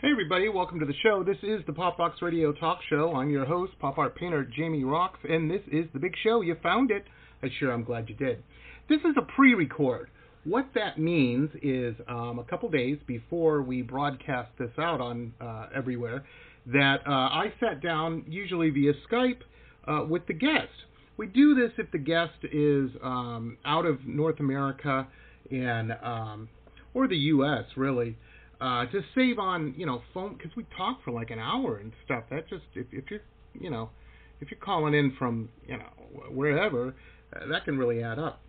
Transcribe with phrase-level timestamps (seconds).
[0.00, 1.24] Hey everybody, welcome to the show.
[1.24, 3.16] This is the Pop Box Radio Talk Show.
[3.16, 6.40] I'm your host, pop art painter Jamie Roxx, and this is the big show.
[6.40, 7.02] You found it.
[7.42, 8.40] I sure I'm glad you did.
[8.88, 10.08] This is a pre-record.
[10.44, 15.66] What that means is um, a couple days before we broadcast this out on uh,
[15.74, 16.24] everywhere,
[16.66, 19.40] that uh, I sat down, usually via Skype,
[19.88, 20.68] uh, with the guest.
[21.16, 25.08] We do this if the guest is um, out of North America
[25.50, 26.48] and um,
[26.94, 27.64] or the U.S.
[27.76, 28.16] really
[28.60, 31.92] uh, to save on you know phone because we talk for like an hour and
[32.04, 32.24] stuff.
[32.30, 33.20] That just if, if you're
[33.54, 33.90] you know
[34.40, 35.90] if you're calling in from you know
[36.30, 36.94] wherever,
[37.34, 38.40] uh, that can really add up.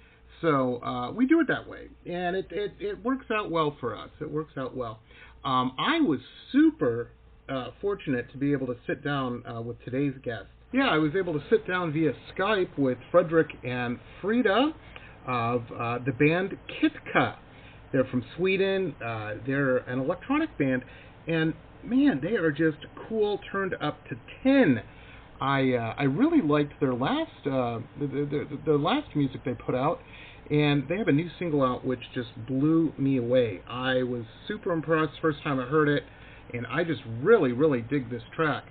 [0.42, 3.96] So uh, we do it that way, and it, it it works out well for
[3.96, 4.10] us.
[4.22, 5.00] It works out well.
[5.44, 6.20] Um, I was
[6.52, 7.10] super
[7.48, 10.46] uh, fortunate to be able to sit down uh, with today's guest.
[10.72, 14.72] Yeah, I was able to sit down via Skype with Frederick and Frida
[15.28, 17.36] of uh, the band Kitka.
[17.92, 18.96] They're from Sweden.
[19.04, 20.84] Uh, they're an electronic band,
[21.28, 21.54] and
[21.84, 24.82] man, they are just cool, turned up to ten.
[25.42, 29.54] I uh, I really liked their last uh, the, the, the, the last music they
[29.54, 30.00] put out,
[30.52, 33.62] and they have a new single out which just blew me away.
[33.68, 36.04] I was super impressed first time I heard it,
[36.54, 38.66] and I just really really dig this track.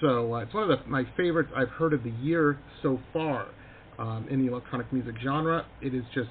[0.00, 3.48] So uh, it's one of the, my favorites I've heard of the year so far
[3.98, 5.66] um, in the electronic music genre.
[5.80, 6.30] It is just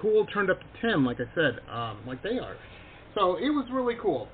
[0.00, 2.56] cool, turned up to 10, like I said, um, like they are.
[3.14, 4.28] So it was really cool.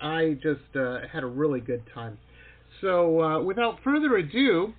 [0.00, 2.18] I just uh, had a really good time.
[2.80, 4.72] So uh, without further ado,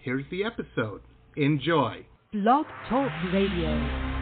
[0.00, 1.00] here's the episode.
[1.36, 2.04] Enjoy.
[2.32, 4.13] Blog Talk Radio.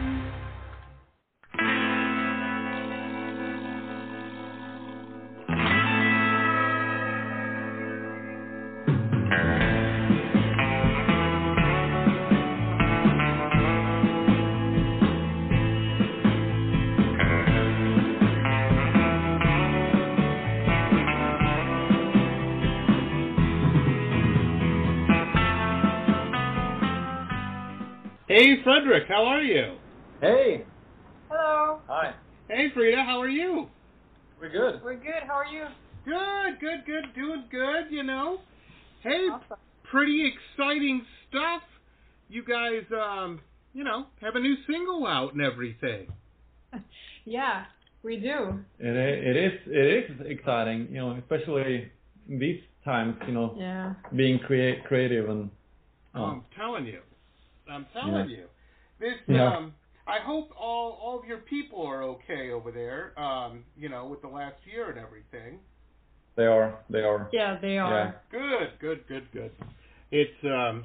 [28.63, 29.75] Hey, Fredrik, how are you?
[30.21, 30.65] Hey.
[31.29, 31.79] Hello.
[31.87, 32.13] Hi.
[32.47, 33.67] Hey, Frida, how are you?
[34.39, 34.81] We're good.
[34.81, 35.23] We're good.
[35.27, 35.65] How are you?
[36.05, 38.39] Good, good, good, doing good, you know.
[39.01, 39.57] Hey, Awesome.
[39.91, 41.61] pretty exciting stuff.
[42.29, 43.41] You guys, um,
[43.73, 46.07] you know, have a new single out and everything.
[47.25, 47.65] Yeah,
[48.03, 48.59] we do.
[48.79, 51.89] It it is it is exciting, you know, especially
[52.27, 53.93] these times, you know, Yeah.
[54.15, 55.49] being create creative and
[56.15, 56.99] oh, I'm telling you.
[57.69, 58.35] I'm telling Yeah.
[58.35, 58.45] you.
[59.03, 59.57] This Yeah.
[59.57, 59.73] um
[60.07, 64.21] I hope all all of your people are okay over there, um, you know, with
[64.21, 65.59] the last year and everything.
[66.35, 67.29] they are they are.
[67.39, 67.93] Yeah, they are.
[67.93, 68.11] Yeah.
[68.39, 69.51] Good, good, good, good.
[70.11, 70.83] It's um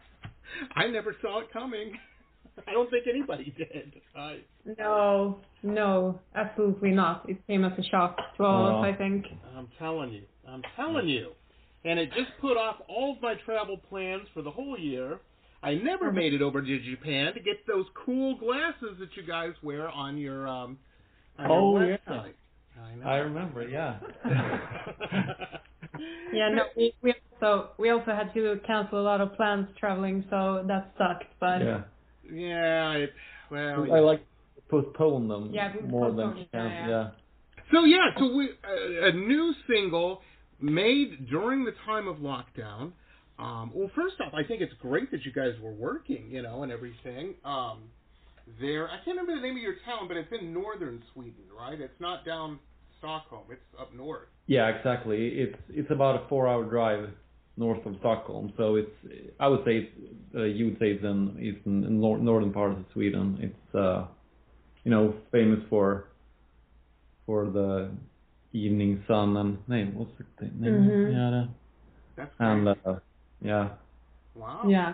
[0.76, 1.88] I never saw it coming.
[2.68, 3.88] I don't think anybody did.
[4.16, 4.40] I
[4.78, 7.28] No, no, absolutely not.
[7.28, 8.78] It came as a shock to all of No.
[8.88, 9.26] us, I think.
[9.56, 10.24] I'm telling you.
[10.48, 11.32] I'm telling you.
[11.84, 15.18] And it just put off all of my travel plans for the whole year.
[15.64, 19.52] I never made it over to Japan to get those cool glasses that you guys
[19.62, 20.78] wear on your um
[21.38, 22.22] on Oh, your yeah.
[22.82, 23.06] I know.
[23.06, 23.98] I remember, yeah.
[26.32, 30.24] Yeah, no, we, we also we also had to cancel a lot of plans traveling,
[30.30, 31.32] so that sucked.
[31.38, 31.82] But yeah.
[32.30, 33.10] yeah, it,
[33.50, 34.20] well, I like
[34.56, 37.10] to postpone them Yeah, we more than postponed it, yeah, yeah.
[37.72, 40.20] So yeah, so we a, a new single
[40.60, 42.92] made during the time of lockdown.
[43.38, 46.62] Um, well, first off, I think it's great that you guys were working, you know,
[46.62, 47.34] and everything.
[47.44, 47.82] Um,
[48.60, 51.80] there, I can't remember the name of your town, but it's in northern Sweden, right?
[51.80, 52.58] It's not down
[52.98, 54.28] Stockholm; it's up north.
[54.46, 55.28] Yeah, exactly.
[55.28, 57.08] It's it's about a four hour drive
[57.56, 58.90] north of Stockholm, so it's
[59.40, 62.72] I would say it's uh, you would say it's in it's in nor- northern part
[62.72, 63.38] of Sweden.
[63.40, 64.06] It's uh
[64.84, 66.08] you know famous for
[67.26, 67.90] for the
[68.52, 70.72] evening sun and name what's the name?
[70.72, 71.12] Mhm.
[71.12, 71.48] Yeah, the,
[72.16, 73.00] That's and uh,
[73.40, 73.70] yeah,
[74.34, 74.64] wow.
[74.68, 74.92] yeah,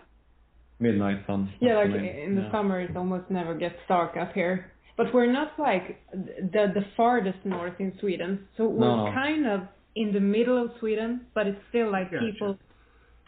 [0.79, 1.53] midnight sun.
[1.61, 2.53] yeah, like in the yeah.
[2.53, 4.73] summer it almost never gets dark up here.
[4.97, 9.13] But we're not like the the farthest north in Sweden, so we're No, no.
[9.13, 9.61] kind of
[9.97, 12.25] in the middle of Sweden, but it's still like Gotcha.
[12.25, 12.59] people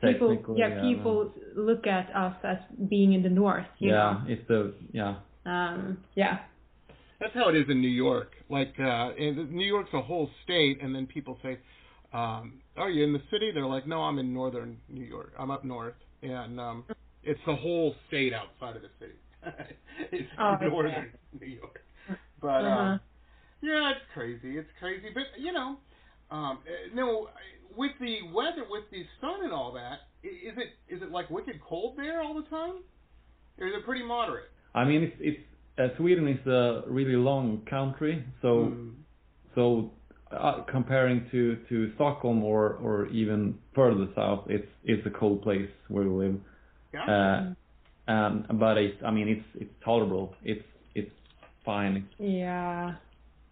[0.02, 2.58] people Technically, yeah, people look at us as
[2.88, 5.16] being in the north you Yeah, it's the yeah
[5.46, 6.38] um yeah
[7.20, 8.32] That's how it is in New York.
[8.48, 11.56] Like, uh, in, New York's a whole state, and then people say,
[12.12, 15.32] um, "Are you in the city?" They're like, "No, I'm in northern New York.
[15.38, 16.84] I'm up north." And um,
[17.22, 19.14] it's the whole state outside of the city.
[20.12, 20.66] it's Oh, okay.
[20.66, 21.80] northern New York.
[22.40, 22.68] But Uh-huh.
[22.68, 23.00] um,
[23.62, 24.58] yeah, it's crazy.
[24.58, 25.08] It's crazy.
[25.12, 25.76] But you know,
[26.30, 27.28] um, uh, no,
[27.76, 31.60] with the weather, with the sun and all that, is it is it like wicked
[31.68, 32.82] cold there all the time,
[33.58, 34.50] or is it pretty moderate?
[34.74, 35.40] I mean it's it's
[35.78, 38.94] uh, Sweden is a really long country, so Mm.
[39.54, 39.90] so
[40.32, 45.68] uh, comparing to to Stockholm or or even further south, it's it's a cold place
[45.88, 46.40] where we live.
[46.94, 47.54] Yeah.
[48.08, 50.34] Uh, um, but it's I mean it's it's tolerable.
[50.44, 50.64] It's
[50.94, 51.10] it's
[51.64, 52.08] fine.
[52.18, 52.94] Yeah.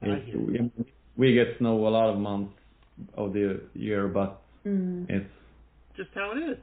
[0.03, 0.71] It's, we,
[1.17, 2.55] we get snow a lot of months
[3.15, 5.07] of the year, but Mm.
[5.09, 5.31] it's
[5.97, 6.59] Just how it is.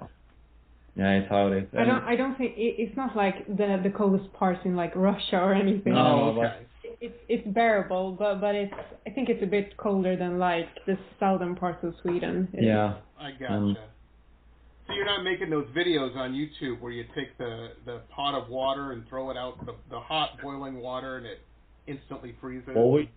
[0.96, 1.70] yeah, it's how it is.
[1.76, 2.04] I don't.
[2.04, 5.56] I don't think it, it's not like the the coldest parts in like Russia or
[5.56, 5.94] anything.
[5.94, 6.66] No, oh, but- okay.
[7.00, 8.74] It's it's bearable, but but it's
[9.06, 12.48] I think it's a bit colder than like the southern parts of Sweden.
[12.54, 13.54] It's- yeah, I gotcha.
[13.54, 13.78] Um,
[14.88, 18.48] so you're not making those videos on YouTube where you take the, the pot of
[18.50, 21.40] water and throw it out the, the hot boiling water and it
[21.88, 22.70] instantly freezes.
[22.74, 23.10] well we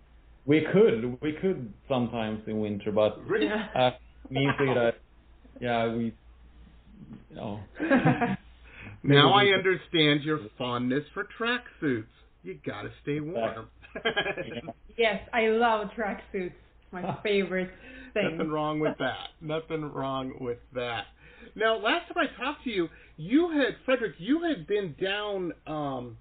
[0.45, 3.45] we could we could sometimes in winter, but really?
[3.45, 3.67] Yeah.
[3.73, 3.91] uh,
[4.29, 4.95] means that
[5.59, 6.13] yeah we
[7.39, 7.59] oh
[9.03, 12.03] Now I understand your fondness for tracksuits.
[12.43, 13.67] You gotta stay warm.
[14.97, 16.53] Yes, I love tracksuits.
[16.91, 17.69] My favorite
[18.13, 18.37] thing.
[18.37, 19.29] Nothing wrong with that.
[19.39, 21.05] Nothing wrong with that.
[21.55, 24.15] Now, last time I talked to you, you had Frederick.
[24.19, 26.17] You had been down um,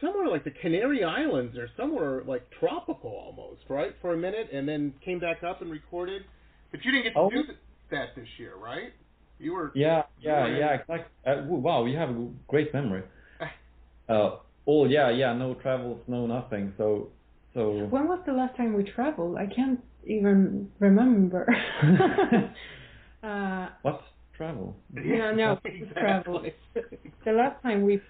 [0.00, 4.68] somewhere like the Canary Islands or somewhere like tropical almost, right, for a minute, and
[4.68, 6.22] then came back up and recorded.
[6.72, 7.30] But you didn't get to Oh.
[7.30, 7.42] do
[7.90, 8.92] that this year, right?
[9.38, 9.72] You were.
[9.74, 10.58] yeah yeah Yeah.
[10.58, 10.98] yeah exactly.
[11.26, 13.04] Uh, wow, you have a great memory.
[14.06, 16.72] Uh, oh yeah yeah no travels no nothing.
[16.76, 17.08] So
[17.54, 19.36] so When was the last time we traveled?
[19.36, 21.46] I can't even remember.
[23.22, 24.02] uh, what
[24.36, 24.76] travel?
[24.92, 25.92] no, no, exactly.
[25.94, 26.44] travel.
[27.24, 28.00] The last time we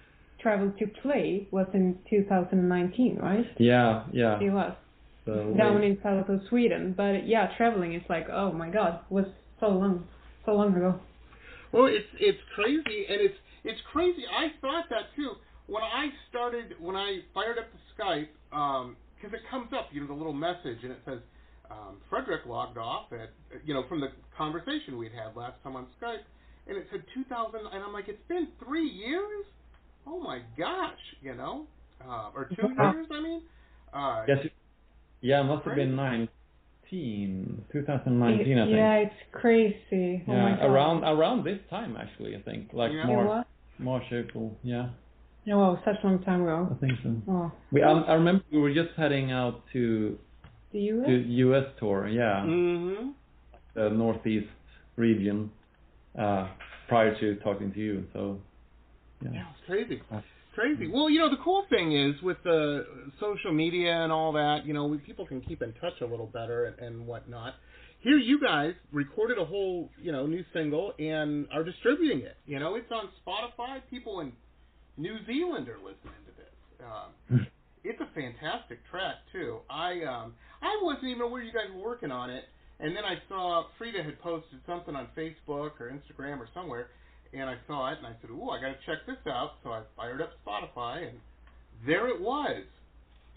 [0.41, 3.45] traveled to play was in 2019, right?
[3.57, 4.39] Yeah yeah.
[4.39, 4.73] It was
[5.25, 6.93] So down in south of Sweden.
[6.97, 9.25] But yeah, traveling is like, oh my god, was
[9.59, 10.05] so long,
[10.45, 10.99] so long ago.
[11.71, 14.23] Well, it's it's crazy, and it's it's crazy.
[14.31, 15.31] I thought that too
[15.67, 20.07] when I started when I fired up the Skype because it comes up, you know,
[20.07, 21.19] the little message, and it says
[21.71, 23.31] um, Frederick logged off at
[23.65, 26.23] you know from the conversation we'd had last time on Skype,
[26.67, 29.45] and it said 2000, and I'm like, it's been three years.
[30.07, 31.65] Oh my gosh, you know,
[32.07, 33.07] uh, or two years.
[33.11, 33.41] I mean,
[33.93, 34.37] uh, Yes.
[34.45, 34.53] it-
[35.21, 38.75] Yeah, it must have been 19, 2019, I think.
[38.77, 40.23] yeah, it's crazy.
[40.27, 40.65] oh Yeah, god.
[40.65, 43.03] around around this time actually, I think, like Yeah.
[43.03, 43.45] It March, was?
[43.79, 44.55] March, April.
[44.61, 44.89] Yeah,
[45.45, 46.67] No, wow, such a long time ago.
[46.71, 47.15] I think so.
[47.29, 50.17] Oh, We, I, I remember we were just heading out to
[50.73, 51.05] the US?
[51.07, 51.63] to U.S.
[51.79, 52.07] tour.
[52.07, 53.09] Yeah, Mm-hmm.
[53.75, 54.47] the Northeast
[54.95, 55.51] region.
[56.17, 56.47] Uh,
[56.87, 58.37] prior to talking to you, so
[59.21, 59.29] yeah.
[59.33, 60.01] Yeah, it's crazy.
[60.11, 60.21] Uh,
[60.53, 60.87] Crazy.
[60.87, 62.85] Well, you know, the cool thing is with the
[63.19, 66.27] social media and all that, you know, we, people can keep in touch a little
[66.27, 67.55] better and, and whatnot.
[67.99, 72.37] Here, you guys recorded a whole, you know, new single and are distributing it.
[72.45, 73.79] You know, it's on Spotify.
[73.89, 74.31] People in
[74.97, 76.55] New Zealand are listening to this.
[76.83, 77.47] Um,
[77.83, 79.59] it's a fantastic track too.
[79.69, 82.45] I um, I wasn't even aware you guys were working on it,
[82.79, 86.87] and then I saw Frida had posted something on Facebook or Instagram or somewhere,
[87.33, 89.69] and I saw it and I said, "Ooh, I got to check this out." So
[89.71, 91.19] I fired up Spotify, and
[91.85, 92.63] there it was.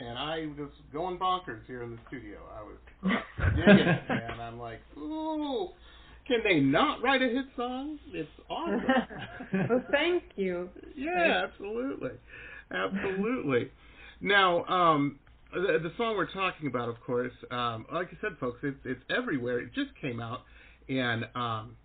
[0.01, 2.39] And I was going bonkers here in the studio.
[2.57, 2.79] I was
[3.57, 5.71] digging it, and I'm like, "Ooh,
[6.29, 7.99] can they not write a hit song?
[8.13, 8.85] It's awesome."
[9.69, 10.69] well, thank you.
[10.95, 12.11] Yeah, absolutely,
[12.71, 13.71] absolutely.
[14.21, 15.19] Now, um,
[15.53, 19.03] the, the song we're talking about, of course, um, like I said, folks, it's it's
[19.11, 19.61] everywhere.
[19.61, 20.43] It just came out,
[20.89, 21.77] and um,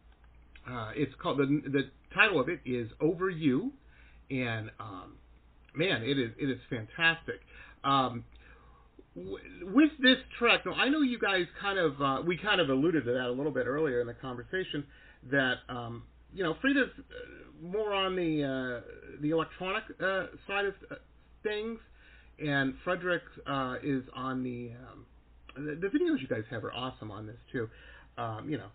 [0.70, 3.72] uh, it's called the the title of it is Over You,
[4.30, 5.14] and um,
[5.76, 7.40] man, it is it is fantastic.
[7.84, 8.24] Um,
[9.16, 13.06] with this track, now I know you guys kind of uh, we kind of alluded
[13.06, 14.84] to that a little bit earlier in the conversation
[15.32, 16.04] that um,
[16.34, 20.96] you know Frida's uh, more on the uh, the electronic uh, side of uh,
[21.44, 21.80] things,
[22.44, 25.06] and Frederick uh, is on the, um,
[25.56, 27.70] the the videos you guys have are awesome on this too.
[28.18, 28.70] Um, you know,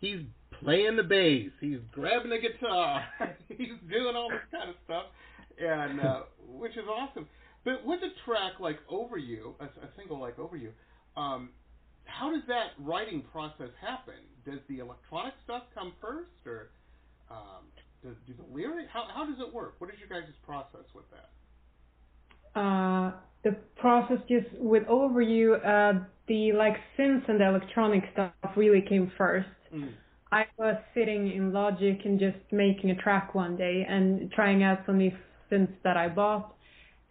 [0.00, 0.20] he's
[0.62, 3.04] playing the bass, he's grabbing the guitar,
[3.48, 5.04] he's doing all this kind of stuff,
[5.58, 6.00] and
[6.58, 7.26] which is awesome.
[7.68, 10.72] But with a track like Over You, a, a single like Over You,
[11.18, 11.50] um,
[12.04, 14.14] how does that writing process happen?
[14.46, 16.70] Does the electronic stuff come first, or
[17.30, 17.68] um,
[18.02, 18.86] does do the lyric?
[18.90, 19.74] How how does it work?
[19.80, 22.58] What is your guys' process with that?
[22.58, 23.12] Uh,
[23.44, 25.92] the process just with Over You, uh,
[26.26, 29.46] the like synths and the electronic stuff really came first.
[29.74, 29.92] Mm.
[30.32, 34.78] I was sitting in Logic and just making a track one day and trying out
[34.86, 35.12] some new
[35.50, 36.54] synths that I bought,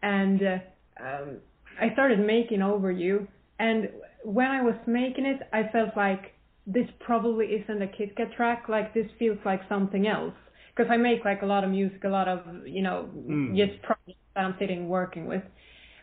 [0.02, 1.38] and uh, um,
[1.82, 3.28] I started making over you.
[3.60, 3.90] And
[4.24, 6.34] when I was making it, I felt like
[6.66, 8.66] this probably isn't a Kitka track.
[8.70, 10.34] Like this feels like something else.
[10.76, 13.56] Because I make like a lot of music, a lot of you know Mm.
[13.58, 15.44] just projects that I'm sitting working with.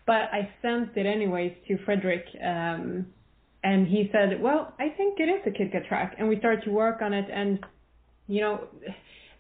[0.06, 3.06] But I sent it anyways to Frederick, um,
[3.62, 6.70] and he said, "Well, I think it is a Kitka track," and we started to
[6.70, 7.64] work on it, and
[8.26, 8.66] you know,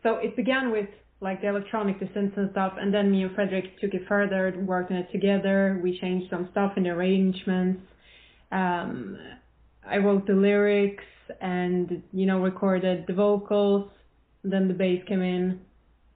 [0.02, 0.88] so it began with
[1.24, 4.54] like the electronic the synths and stuff, and then me and Frederick took it further,
[4.66, 5.80] worked on it together.
[5.82, 7.80] We changed some stuff in the arrangements.
[8.52, 9.18] Um,
[9.88, 11.02] I wrote the lyrics
[11.40, 13.90] and you know recorded the vocals.
[14.44, 15.60] Then the bass came in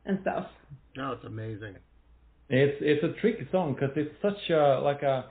[0.04, 0.46] and stuff.
[1.00, 1.76] Oh, it's amazing.
[2.50, 5.24] It's it's a tricky song because it's such a like a.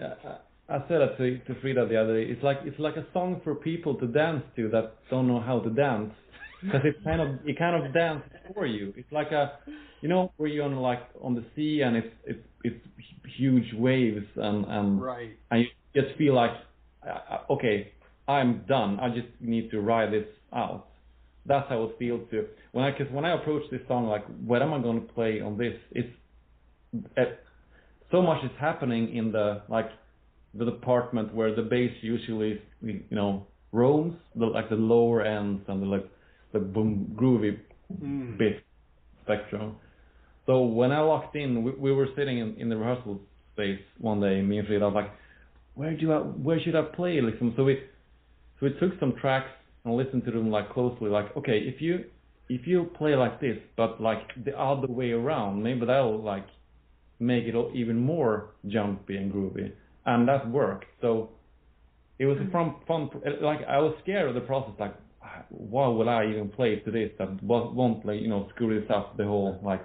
[0.00, 2.30] Uh, I said it to to Frida the other day.
[2.30, 5.58] It's like it's like a song for people to dance to that don't know how
[5.58, 6.12] to dance
[6.62, 8.92] because it kind of it kind of dances for you.
[8.96, 9.58] It's like a,
[10.00, 12.84] you know, where you're on like on the sea and it's it's it's
[13.36, 15.38] huge waves and and Right.
[15.50, 15.68] and you
[16.02, 16.52] just feel like,
[17.50, 17.92] okay,
[18.26, 18.98] I'm done.
[19.00, 20.86] I just need to ride this out.
[21.46, 24.62] That's how it feels to when I cause when I approach this song like what
[24.62, 25.74] am I going to play on this?
[25.92, 26.08] It's
[27.16, 27.22] uh,
[28.10, 29.90] so much is happening in the like
[30.54, 35.82] the department where the bass usually you know roams the like the lower ends and
[35.82, 36.10] the like
[36.58, 37.58] the boom groovy
[38.02, 38.36] Mm.
[38.38, 38.62] bit
[39.22, 39.76] spectrum.
[40.46, 43.20] So when I walked in, we, we were sitting in, in the rehearsal
[43.54, 45.10] space one day, me and Frida, I was like,
[45.74, 47.20] where do I, where should I play?
[47.20, 47.78] Like, so we,
[48.60, 49.50] so we took some tracks
[49.84, 52.04] and listened to them like closely, like, okay, if you,
[52.50, 56.46] if you play like this, but like the other way around, maybe that'll like
[57.20, 59.72] make it all even more jumpy and groovy.
[60.04, 60.86] And that worked.
[61.00, 61.30] So
[62.18, 63.08] it was a fun, fun,
[63.40, 64.94] like I was scared of the process, like,
[65.50, 68.90] why will I even play to this that won't won't, like you know screw this
[68.90, 69.84] up the whole like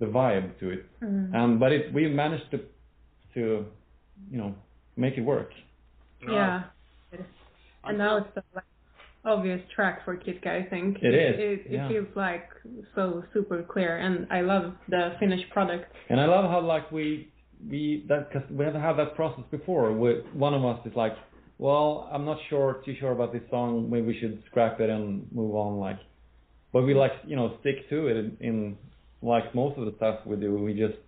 [0.00, 0.86] the vibe to it.
[1.02, 1.34] Mm.
[1.34, 2.58] Um, but it we managed to
[3.34, 3.66] to
[4.30, 4.54] you know
[4.96, 5.50] make it work.
[6.26, 6.64] Yeah.
[7.82, 8.64] I'm And now it's the like,
[9.24, 10.98] obvious track for Kitka, I think.
[11.02, 11.88] It is, It, it yeah.
[11.88, 12.48] feels like
[12.94, 15.84] so super clear, and I love the finished product.
[16.08, 17.28] And I love how like we
[17.70, 19.92] we that because we haven't had that process before.
[19.92, 21.14] Where one of us is like,
[21.58, 23.88] well, I'm not sure too sure about this song.
[23.90, 25.78] Maybe we should scrap it and move on.
[25.78, 25.98] Like,
[26.72, 28.78] but we like you know stick to it in, in
[29.22, 30.54] like most of the stuff we do.
[30.54, 30.98] We just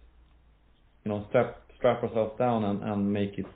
[1.05, 3.47] you know strap strap ourselves down and, and make it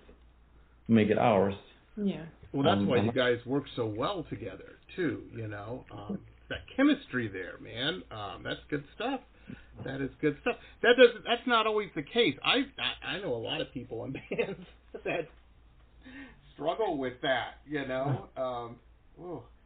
[0.89, 1.55] make it ours.
[1.97, 2.25] Yeah.
[2.53, 5.23] Well, that's Um, why you guys work so well together too.
[5.37, 6.19] You know, um,
[6.49, 8.03] that chemistry there, man.
[8.11, 9.21] Um, that's good stuff.
[9.85, 10.57] That is good stuff.
[10.83, 11.23] That does.
[11.27, 12.37] That's not always the case.
[12.45, 14.67] I I, I know a lot of people in bands
[15.05, 15.29] that
[16.61, 17.55] struggle with that.
[17.69, 18.29] You know.
[18.37, 18.77] Um,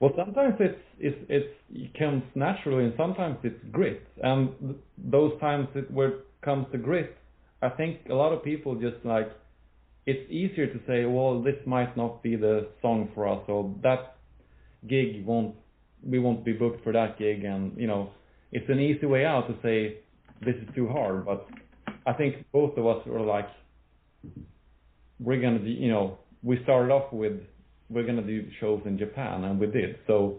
[0.00, 4.02] Well, sometimes it's it's it's it comes naturally, and sometimes it's grit.
[4.22, 7.16] And th- those times it, where it comes to grit,
[7.62, 9.30] I think a lot of people just like
[10.06, 14.16] it's easier to say, well, this might not be the song for us, or that
[14.88, 15.54] gig won't
[16.04, 18.10] we won't be booked for that gig, and you know,
[18.52, 19.98] it's an easy way out to say
[20.44, 21.24] this is too hard.
[21.24, 21.46] But
[22.06, 23.48] I think both of us were like,
[25.20, 27.40] we're gonna you know, we started off with
[27.90, 29.96] we're gonna do shows in Japan, and we did.
[30.06, 30.36] So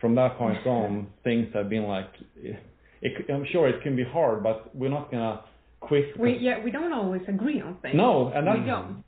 [0.00, 4.42] from that point on, things have been like, it, I'm sure it can be hard,
[4.42, 5.42] but we're not gonna
[5.80, 6.18] quit.
[6.18, 7.96] We yeah we don't always agree on things.
[7.96, 9.04] No, and we don't.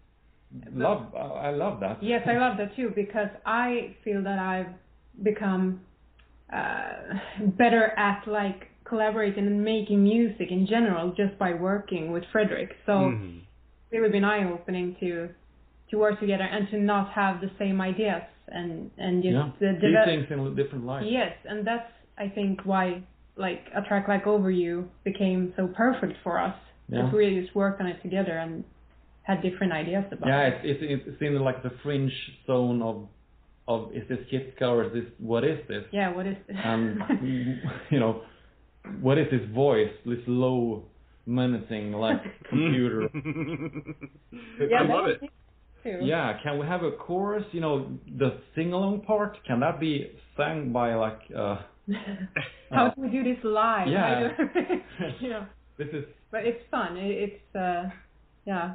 [0.75, 1.15] love.
[1.15, 2.03] I love that.
[2.03, 4.75] Yes, I love that too because I feel that I've
[5.23, 5.81] become
[6.53, 7.15] uh,
[7.57, 12.71] better at like collaborating and making music in general just by working with Frederick.
[12.87, 13.41] So mhm.
[13.91, 15.29] it would be eye opening to
[15.91, 19.51] to work together and to not have the same ideas and and just yeah.
[19.59, 20.07] See develop.
[20.07, 21.07] things in a different light.
[21.11, 23.03] Yes, and that's I think why
[23.37, 26.55] like a track like Over You became so perfect for us.
[26.89, 27.03] Yeah.
[27.03, 28.65] Because we just worked on it together and
[29.23, 30.61] had different ideas about Yeah, it.
[30.65, 32.13] it's it's it's in like the fringe
[32.47, 33.09] zone of
[33.69, 35.85] of is this Kitka or is this what is this?
[35.93, 36.57] Yeah, what is this?
[36.63, 37.01] And
[37.91, 38.23] you know,
[39.01, 39.91] what is this voice?
[40.05, 40.85] This low,
[41.27, 43.03] menacing like computer.
[44.71, 45.31] yeah, I love was it.
[45.87, 45.99] Too.
[46.03, 47.45] Yeah, can we have a chorus?
[47.53, 47.75] You know,
[48.19, 51.21] the sing along part can that be sang by like?
[51.37, 51.57] uh
[52.73, 53.87] How do we do this live?
[53.89, 54.29] Yeah.
[54.31, 55.47] How do- you know,
[55.79, 56.97] This is but it's fun.
[56.97, 57.91] It, it's uh,
[58.47, 58.75] yeah.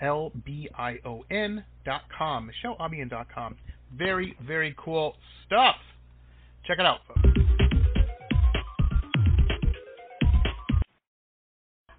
[0.00, 2.50] L B I O N dot com.
[2.64, 3.56] MicheleAlbion dot com.
[3.96, 5.14] Very, very cool
[5.46, 5.76] stuff.
[6.66, 7.20] Check it out, folks.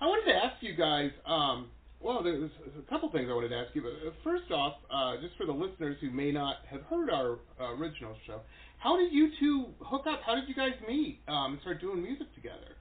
[0.02, 1.12] I wanted to ask you guys.
[1.26, 1.68] Um,
[2.00, 3.82] well, there's a couple things I wanted to ask you.
[3.82, 7.40] But uh, first off, uh, just for the listeners who may not have heard our
[7.60, 8.40] uh, original show,
[8.78, 10.22] how did you two hook up?
[10.26, 12.78] How did you guys meet um, and start doing music together?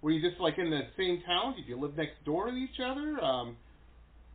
[0.00, 1.54] Were you just like in the same town?
[1.56, 3.20] Did you live next door to each other?
[3.22, 3.56] Um,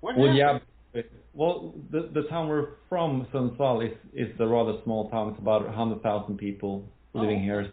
[0.01, 0.61] what Well, happened?
[0.93, 1.01] yeah.
[1.33, 5.29] Well, the the town we're from, Sundsvall, is is a rather small town.
[5.31, 6.83] It's about hundred thousand people
[7.13, 7.43] living Oh.
[7.43, 7.71] here.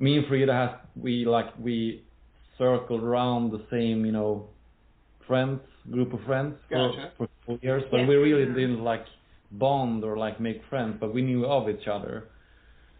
[0.00, 2.02] Me and Frida has we like we
[2.58, 4.48] circled around the same, you know,
[5.26, 7.12] friends group of friends for Gotcha.
[7.16, 8.08] for four years, but Yeah.
[8.08, 9.04] we really didn't like
[9.52, 12.30] bond or like make friends, but we knew of each other,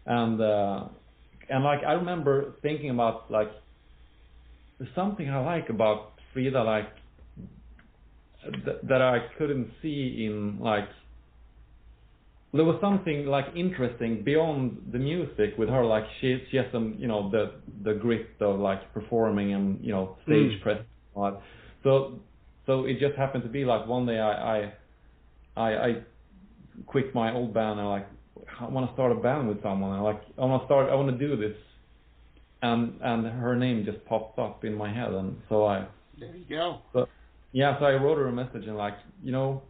[0.05, 0.87] and uh,
[1.49, 3.51] and like I remember thinking about like
[4.77, 6.89] there's something I like about Frida, like
[8.87, 10.87] that I couldn't see in like
[12.53, 15.83] there was something like interesting beyond the music with her.
[15.85, 17.51] Like she she has some you know the
[17.83, 20.61] the grit of like performing and you know stage Mm.
[20.61, 20.87] presence.
[21.15, 21.41] and all.
[21.83, 22.19] So
[22.65, 24.73] so it just happened to be like one day I I
[25.57, 25.89] I, I
[26.85, 28.07] quit my old band and like
[28.59, 29.93] I want to start a band with someone.
[29.93, 30.89] And like I want to start.
[30.89, 31.57] I want to do this.
[32.61, 35.87] And and her name just popped up in my head, and so I
[36.19, 36.79] There you go.
[37.55, 39.61] Yeah, so I wrote her a message and like, you know,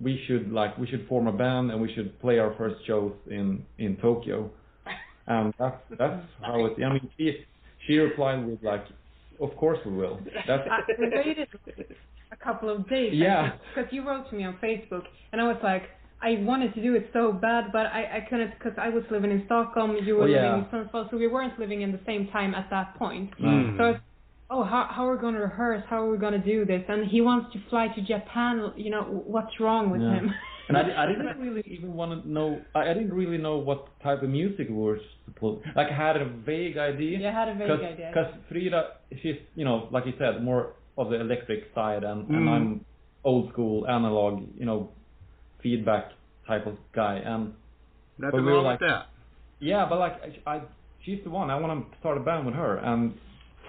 [0.00, 3.12] we should like we should form a band and we should play our first shows
[3.28, 4.50] in in Tokyo.
[5.26, 6.82] And that's that's how it.
[6.82, 7.44] I mean, she
[7.86, 8.84] she replied with like,
[9.38, 10.18] of course we will.
[10.48, 11.48] That's I we waited
[12.32, 13.12] a couple of days.
[13.14, 13.52] Yeah.
[13.74, 15.82] Because you wrote to me on Facebook, and I was like,
[16.22, 19.30] I wanted to do it so bad, but I, I couldn't because I was living
[19.30, 22.28] in Stockholm, you were Oh, living in Sundsvall, so we weren't living in the same
[22.28, 23.30] time at that point.
[23.38, 23.76] Mm.
[23.76, 24.00] So I was,
[24.50, 25.82] oh, how how are we going to rehearse?
[25.88, 26.82] How are we going to do this?
[26.88, 28.72] And he wants to fly to Japan.
[28.76, 30.14] You know, what's wrong with Yeah.
[30.14, 30.30] him?
[30.68, 32.60] and I, I didn't really even want to know.
[32.74, 35.64] I, I didn't really know what type of music we were supposed.
[35.76, 37.18] Like I had a vague idea.
[37.18, 38.10] Yeah, I had a vague Cause, idea.
[38.14, 38.80] Because Frida,
[39.22, 42.48] she's you know, like you said, more of the electric side, and, and Mm.
[42.48, 42.84] I'm
[43.24, 44.90] old school analog, you know,
[45.62, 46.10] feedback
[46.46, 47.16] type of guy.
[47.24, 47.54] And
[48.18, 49.06] Nothing But we were like- that.
[49.60, 50.14] yeah, but like
[50.46, 50.60] I, I,
[51.04, 51.48] she's the one.
[51.50, 52.76] I want to start a band with her.
[52.76, 53.14] And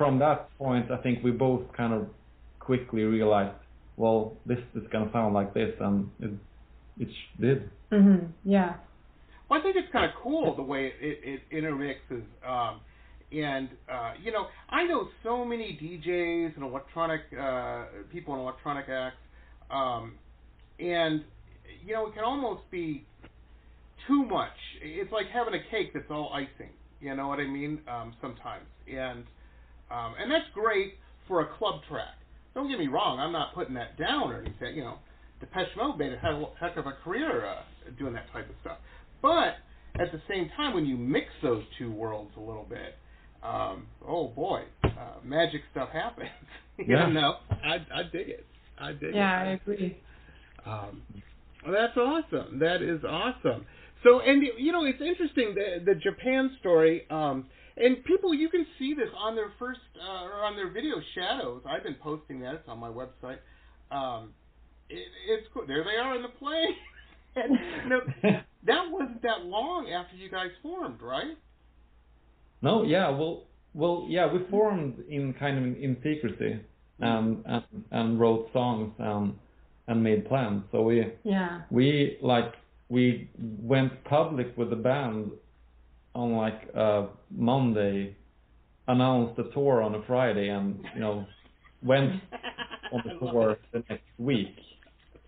[0.02, 2.08] from that point, I think we both kind of
[2.60, 3.56] quickly realized,
[3.98, 6.32] well, this is gonna sound like this, and it,
[7.00, 7.70] it sh- did.
[7.92, 8.76] hmm Yeah.
[9.50, 12.24] Well, I think it's kind of cool the way it, it, it intermixes.
[12.48, 12.82] Um,
[13.32, 18.88] and uh, you know, I know so many DJs and electronic uh, people in electronic
[18.90, 19.18] acts,
[19.70, 20.18] um,
[20.80, 21.24] and
[21.86, 23.08] you know, it can almost be
[24.08, 24.58] too much.
[24.82, 26.72] It's like having a cake that's all icing.
[27.00, 27.82] You know what I mean?
[27.88, 29.26] Um, sometimes, and
[29.92, 30.96] um, and that's great
[31.28, 32.16] for a club track.
[32.54, 33.20] Don't get me wrong.
[33.20, 34.76] I'm not putting that down or anything.
[34.76, 34.96] You know,
[35.40, 37.62] Depeche Mode made a heck heck of a career uh,
[37.98, 38.78] doing that type of stuff.
[39.22, 39.56] But
[40.00, 42.96] at the same time, when you mix those two worlds a little bit,
[43.44, 44.90] um, oh boy, uh,
[45.24, 46.30] magic stuff happens.
[46.78, 47.08] you Yeah.
[47.08, 48.46] know, I I dig it.
[48.80, 49.16] I dig it.
[49.16, 49.98] Yeah, I agree.
[50.66, 51.02] Um,
[51.64, 52.60] well, that's awesome.
[52.60, 53.66] That is awesome.
[54.04, 57.04] So, and you know, it's interesting the the Japan story.
[57.10, 57.46] Um,
[57.78, 61.62] and people, you can see this on their first uh, or on their video shadows.
[61.68, 62.56] I've been posting that.
[62.56, 63.40] It's on my website.
[63.92, 64.34] Um,
[64.90, 65.66] it, it's cool.
[65.68, 66.76] There they are in the plane.
[67.36, 68.02] and, you know,
[68.66, 71.38] that wasn't that long after you guys formed, right?
[72.62, 76.60] No, yeah, well, well, yeah, we formed in kind of in secrecy,
[77.00, 79.34] and and, and wrote songs and
[79.88, 80.64] and made plans.
[80.72, 81.62] So we Yeah.
[81.72, 82.54] we like
[82.90, 85.32] we went public with the band
[86.14, 88.16] on like uh Monday,
[88.88, 91.26] announced the tour on a Friday, and you know
[91.84, 92.22] went
[92.92, 94.56] on the tour the next week.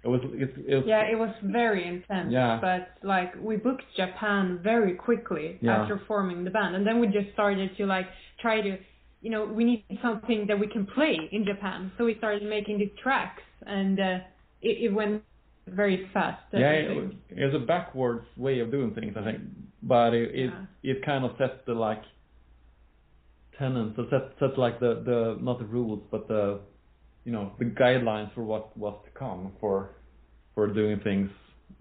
[0.03, 2.31] It was it, it was Yeah, it was very intense.
[2.31, 2.59] Yeah.
[2.61, 5.81] But like we booked Japan very quickly Yeah.
[5.81, 8.07] after forming the band, and then we just started to like
[8.41, 8.77] try to,
[9.21, 11.91] you know, we need something that we can play in Japan.
[11.97, 14.17] So we started making these tracks, and uh,
[14.61, 15.23] it, it went
[15.67, 16.41] very fast.
[16.51, 19.39] Yeah, it, it was a backwards way of doing things, I think.
[19.83, 20.91] But it it, Yeah.
[20.91, 22.01] it kind of sets the like
[23.59, 26.59] tenets, it set set like the the not the rules, but the
[27.25, 29.89] you know the guidelines for what was to come for
[30.55, 31.29] for doing things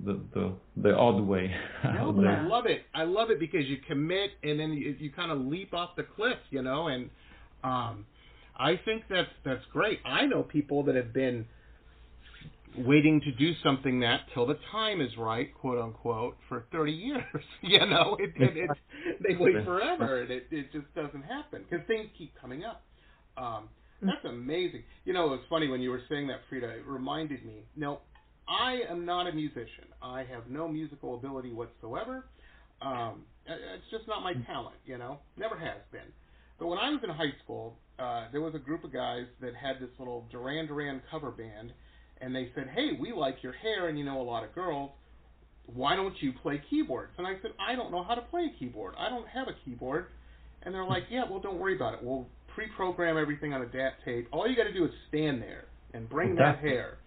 [0.05, 1.55] the the the odd way.
[1.85, 2.27] I No, but.
[2.27, 2.83] I love it.
[2.95, 6.05] I love it because you commit and then you, you kind of leap off the
[6.05, 6.89] cliff, you know.
[6.89, 7.11] And
[7.63, 8.07] um,
[8.57, 10.01] I think that's that's great.
[10.05, 11.47] I know people that have been
[12.79, 17.25] waiting to do something that till the time is right, quote unquote, for 30 years.
[17.63, 18.71] you know, it, it, it,
[19.27, 22.83] they wait forever and it, it just doesn't happen because things keep coming up.
[23.37, 23.69] Um,
[24.03, 24.83] that's amazing.
[25.05, 26.69] You know, it was funny when you were saying that, Frida.
[26.69, 27.65] It reminded me.
[27.77, 28.01] No,
[28.49, 29.87] I am not a musician.
[30.03, 32.27] I have no musical ability whatsoever.
[32.81, 34.77] Um, it's just not my talent.
[34.85, 36.13] You know, never has been.
[36.59, 39.55] But when I was in high school, uh, there was a group of guys that
[39.55, 41.73] had this little Duran Duran cover band,
[42.23, 44.91] and they said, "Hey, we like your hair, and you know a lot of girls.
[45.67, 48.59] Why don't you play keyboards?" And I said, "I don't know how to play a
[48.59, 48.95] keyboard.
[48.99, 50.07] I don't have a keyboard."
[50.63, 52.01] And they're like, "Yeah, well, don't worry about it.
[52.03, 54.29] We'll pre-program everything on a DAT tape.
[54.31, 56.99] All you got to do is stand there and bring that hair."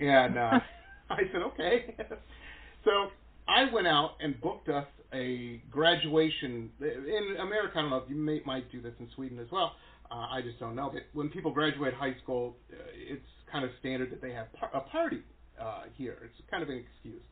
[0.00, 0.60] And uh,
[1.10, 1.94] I said, "Okay."
[2.84, 3.08] so
[3.46, 7.74] I went out and booked us a graduation in America.
[7.76, 9.72] I don't know if you may, might do this in Sweden as well.
[10.10, 10.90] Uh, I just don't know.
[10.92, 13.22] But when people graduate high school, uh, it's
[13.54, 15.20] kind of standard that they have par- a party
[15.62, 16.18] uh, here.
[16.24, 17.22] It's kind of an excuse.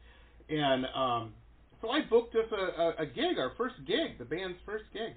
[0.48, 1.32] And um,
[1.80, 5.14] so I booked us a, a, a gig, our first gig, the band's first gig.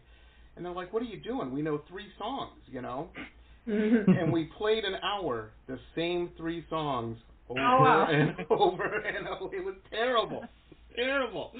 [0.55, 1.51] And they're like, "What are you doing?
[1.51, 3.09] We know three songs, you know."
[3.67, 7.17] and we played an hour, the same three songs
[7.49, 8.07] over Oh, wow.
[8.11, 9.55] and over and over.
[9.55, 10.43] It was terrible.
[10.95, 11.51] terrible.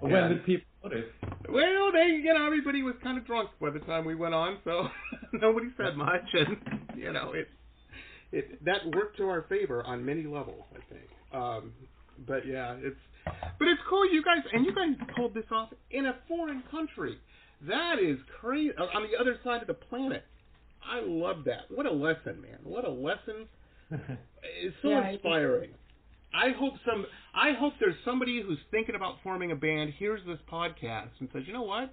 [0.00, 0.28] When Yeah.
[0.28, 1.04] did people notice?
[1.48, 4.58] Well, they, you know, everybody was kind of drunk by the time we went on,
[4.64, 4.88] so
[5.34, 6.56] nobody said much, and
[6.96, 7.48] you know, it,
[8.32, 11.08] it that worked to our favor on many levels, I think.
[11.32, 11.72] Um,
[12.26, 12.96] but yeah, it's,
[13.58, 17.18] but it's cool, you guys, and you guys pulled this off in a foreign country.
[17.66, 18.72] That is crazy.
[18.76, 20.24] On the other side of the planet.
[20.80, 21.62] I love that.
[21.74, 22.58] What a lesson, man.
[22.64, 23.48] What a lesson.
[24.62, 25.70] It's so Yeah, inspiring.
[26.32, 27.04] I hope some.
[27.34, 31.42] I hope there's somebody who's thinking about forming a band, hears this podcast, and says,
[31.46, 31.92] "You know what?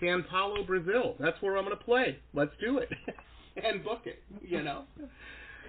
[0.00, 1.14] San Paulo, Brazil.
[1.20, 2.18] That's where I'm going to play.
[2.32, 2.88] Let's do it,
[3.64, 4.84] and book it." You know.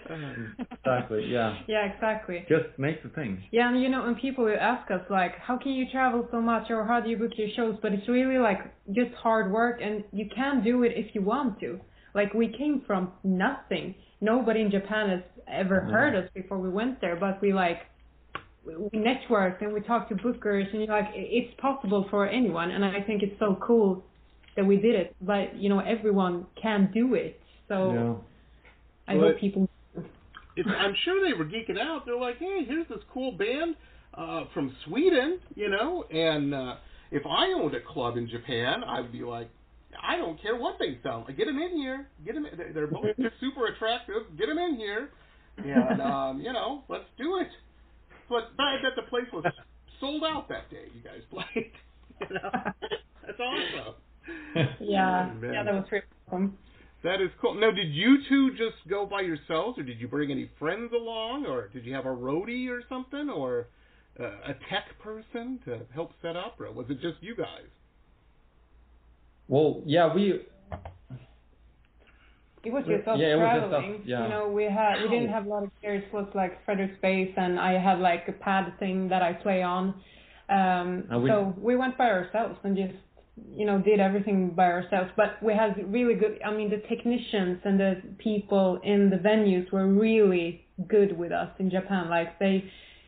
[0.10, 1.26] Um, exactly.
[1.28, 1.58] Yeah.
[1.68, 2.46] Yeah, exactly.
[2.50, 3.44] Just make the thing.
[3.52, 6.42] Yeah, and you know, and people will ask us like, how can you travel so
[6.42, 7.78] much, or how do you book your shows?
[7.82, 8.60] But it's really like
[8.92, 11.80] just hard work, and you can do it if you want to.
[12.14, 13.96] Like we came from nothing.
[14.22, 17.80] Nobody in Japan has ever heard us before we went there, but we like
[18.66, 22.72] we we networked and we talked to bookers, and you're like, it's possible for anyone,
[22.72, 24.04] and I think it's so cool
[24.56, 25.16] that we did it.
[25.22, 27.40] But you know, everyone can do it.
[27.74, 29.14] So Yeah.
[29.14, 29.70] I Well, hope people.
[30.56, 32.06] it's, I'm sure they were geeking out.
[32.06, 33.76] They're like, "Hey, here's this cool band
[34.14, 36.04] uh, from Sweden," you know.
[36.04, 36.76] And uh,
[37.12, 39.50] if I owned a club in Japan, I'd be like,
[40.02, 41.26] "I don't care what they sell.
[41.36, 42.08] Get them in here.
[42.26, 42.46] Get them.
[42.56, 43.06] They're they're both
[43.40, 44.24] super attractive.
[44.38, 45.10] Get them in here,
[45.58, 47.50] and um, you know, let's do it."
[48.30, 49.44] But bad that the place was
[50.00, 50.86] sold out that day.
[50.96, 51.72] You guys played.
[52.22, 52.52] You know,
[53.26, 53.96] that's awesome.
[54.80, 56.58] Yeah, Oh, yeah, that was really awesome.
[57.04, 57.54] That is cool.
[57.56, 61.46] Now, did you two just go by yourselves, or did you bring any friends along,
[61.46, 63.68] or did you have a roadie or something, or
[64.20, 67.68] uh, a tech person to help set up, or was it just you guys?
[69.50, 70.40] Well, yeah, we
[72.64, 74.02] It was just us yeah, it was just us, traveling.
[74.06, 74.24] yeah.
[74.24, 75.96] You know, we had we didn't have a lot of gear.
[75.96, 79.62] It was like Frederick Space, and I had like a pad thing that I play
[79.62, 79.94] on.
[80.50, 82.94] Um, we- so we went by ourselves and just
[83.36, 85.12] you know did everything by ourselves.
[85.16, 86.40] But we had really good.
[86.46, 91.50] I mean, the technicians and the people in the venues were really good with us
[91.60, 92.10] in Japan.
[92.10, 92.64] Like they,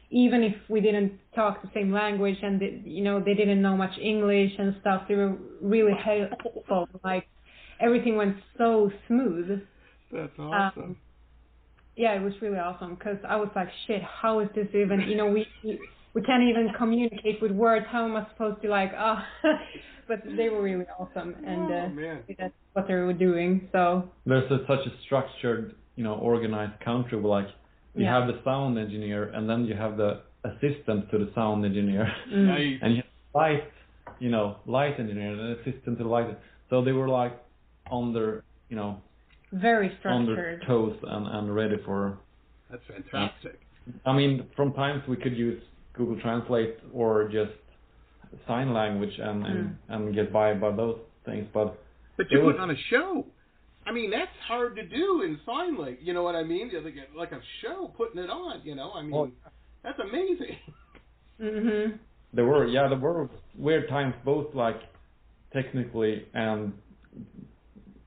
[0.09, 3.77] even if we didn't talk the same language and they, you know they didn't know
[3.77, 6.87] much English and stuff, they were really helpful.
[7.03, 7.27] Like
[7.79, 9.61] everything went so smooth.
[10.11, 10.97] That's Um,
[11.95, 15.01] yeah, it was really awesome because I was like, shit, how is this even?
[15.07, 15.47] You know, we
[16.15, 17.85] we, we can't even communicate with words.
[17.91, 18.91] How am I supposed to like?
[18.97, 19.25] Ah,
[20.07, 23.69] but they were really awesome, and oh uh, man, that's what they were doing.
[23.71, 27.47] So there's a, such a structured, you know, organized country where like
[27.95, 28.19] you Yeah.
[28.19, 32.45] have the sound engineer and then you have the assistant to the sound engineer mm,
[32.47, 32.79] nice.
[32.81, 33.63] and you have light,
[34.19, 36.37] you know, light engineer and an assistant to the light.
[36.69, 37.33] So they were like
[37.89, 39.01] on their, you know,
[39.53, 40.63] very on their structured.
[40.67, 42.19] toes and, and ready for.
[42.69, 43.61] That's fantastic.
[44.05, 45.61] I mean, from times we could use
[45.97, 47.51] Google Translate or just
[48.47, 49.75] sign language and and, Mm.
[49.89, 51.77] and get by by those things, but
[52.17, 53.25] But you're It putting on a show.
[53.87, 55.99] I mean, that's hard to do in sign language.
[56.01, 56.71] You know what I mean?
[56.73, 58.61] Like a, like a show, putting it on.
[58.63, 59.31] You know, I mean, Well-
[59.83, 60.55] that's amazing.
[61.39, 61.99] Mhm.
[62.33, 64.79] There were, yeah, there were weird times, both like
[65.53, 66.73] technically and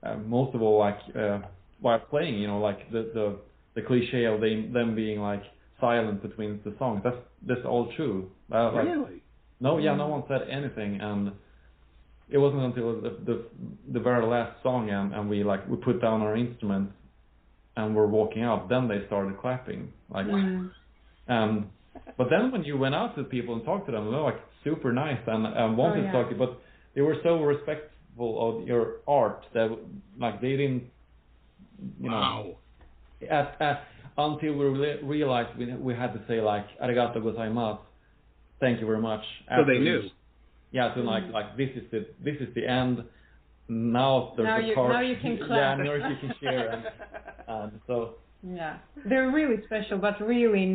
[0.03, 1.39] uh, most of all like uh,
[1.81, 2.35] while playing.
[2.41, 3.37] You know, like the the
[3.75, 5.43] the cliche of them them being like
[5.79, 7.01] silent between the songs.
[7.03, 8.29] That's that's all true.
[8.51, 9.23] Uh, like, really?
[9.59, 11.31] No, yeah, no one said anything, and
[12.29, 13.45] it wasn't until the the,
[13.91, 16.93] the very last song, and, and we like we put down our instruments
[17.75, 18.69] and we're walking out.
[18.69, 20.25] Then they started clapping, like.
[20.35, 20.71] Mm.
[21.27, 21.69] Um,
[22.17, 24.39] but then when you went out to people and talked to them, they were like
[24.63, 26.11] super nice and, and wanted Oh, yeah.
[26.11, 26.59] to talk to you, but
[26.95, 29.77] they were so respectful of your art that
[30.19, 30.83] like they didn't,
[32.01, 32.55] you wow.
[33.21, 33.83] know, at, at,
[34.27, 37.79] until we re- realized we we had to say like arigato gozaimasu,
[38.59, 39.23] thank you very much.
[39.55, 39.99] So they knew.
[39.99, 40.13] each-
[40.77, 42.95] Yeah, so like like this is the this is the end.
[43.67, 44.89] Now there's Now a you- part.
[44.97, 46.67] now you can Yeah, now you can share.
[46.73, 46.83] And,
[47.55, 47.95] and so
[48.61, 48.77] Yeah,
[49.09, 50.69] they're really special, but really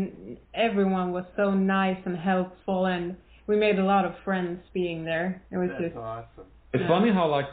[0.69, 1.47] everyone was so
[1.81, 3.05] nice and helpful, and
[3.49, 5.29] we made a lot of friends being there.
[5.53, 6.47] It was That's just awesome.
[6.75, 6.89] It's Yeah.
[6.95, 7.51] funny how like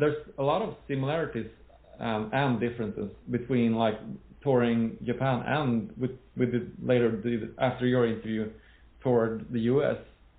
[0.00, 1.50] there's a lot of similarities
[2.06, 3.98] um, and differences between like
[4.44, 8.50] touring Japan and with with the later the, after your interview
[9.02, 9.96] toured the U.S.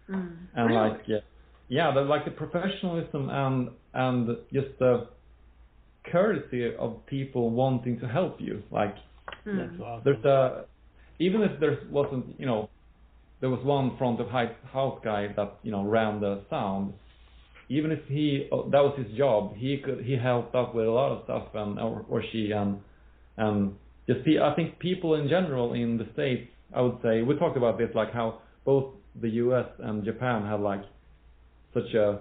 [0.10, 0.38] mm.
[0.56, 0.90] and Really?
[0.90, 1.18] like yeah,
[1.68, 5.08] yeah, the, like the professionalism and and just the
[6.12, 8.64] courtesy of people wanting to help you.
[8.72, 8.96] Like
[9.48, 9.58] Mm.
[9.58, 10.02] That's awesome.
[10.06, 10.66] there's a
[11.20, 12.70] even if there wasn't you know
[13.42, 16.94] there was one front of hi- house guy that you know ran the sound
[17.70, 20.92] even if he uh, that was his job he could he helped out with a
[20.92, 22.78] lot of stuff and or, or she and
[23.38, 23.74] and
[24.08, 27.78] just I think people in general in the states I would say we talked about
[27.78, 29.66] this like how both the U.S.
[29.80, 30.82] and Japan have like
[31.74, 32.20] such a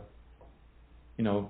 [1.16, 1.48] you know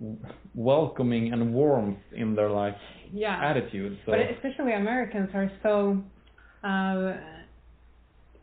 [0.00, 0.18] w-
[0.54, 2.76] welcoming and warmth in their like
[3.12, 3.38] yeah.
[3.42, 3.98] attitude.
[4.06, 6.02] So But especially Americans are so
[6.66, 7.12] uh,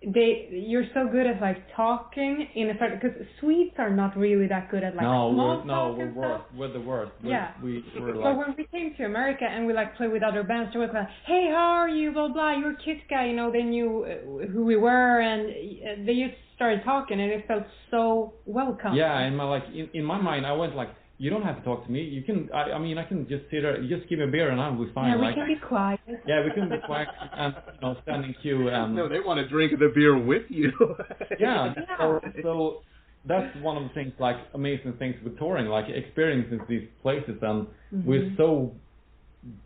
[0.01, 4.47] they you're so good at like talking in a certain because Swedes are not really
[4.47, 6.41] that good at like no, small we're, no, talk we're and worse.
[6.55, 7.11] We're the worst.
[7.23, 7.51] We're, Yeah.
[7.61, 10.43] we we're So like when we came to America and we like play with other
[10.43, 12.11] bands, they were like, "Hey, how are you?
[12.13, 12.53] Blah blah.
[12.53, 16.15] You're a Kiss guy." You know, they knew uh, who we were, and uh, they
[16.27, 18.93] just started talking, and it felt so welcome.
[18.93, 21.63] Yeah, in my like in, in my mind, I went like, you don't have to
[21.63, 22.01] talk to me.
[22.01, 22.49] You can.
[22.53, 23.77] I, I mean, I can just sit there.
[23.87, 25.09] Just give me a beer and I'll be fine.
[25.11, 25.99] Yeah, we like, can be quiet.
[26.25, 29.37] yeah, we can be quiet and you know stand in queue and No, they want
[29.39, 30.71] to drink the beer with you.
[31.39, 31.73] yeah.
[31.77, 31.97] Yeah.
[31.97, 32.81] So, so
[33.25, 37.67] that's one of the things like amazing things with touring, like experiencing these places, and
[37.93, 38.07] Mm-hmm.
[38.09, 38.71] we so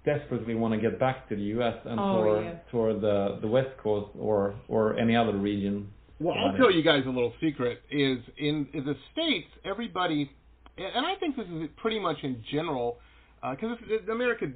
[0.06, 1.76] desperately want to get back to the U.S.
[1.86, 2.56] and Oh, tour yes.
[2.72, 5.90] tour the the West Coast or or any other region.
[6.20, 7.82] Well, I'll tell you guys a little secret.
[7.92, 10.32] Is in, in the states, everybody,
[10.78, 12.98] and I think this is pretty much in general,
[13.42, 13.78] because
[14.12, 14.48] America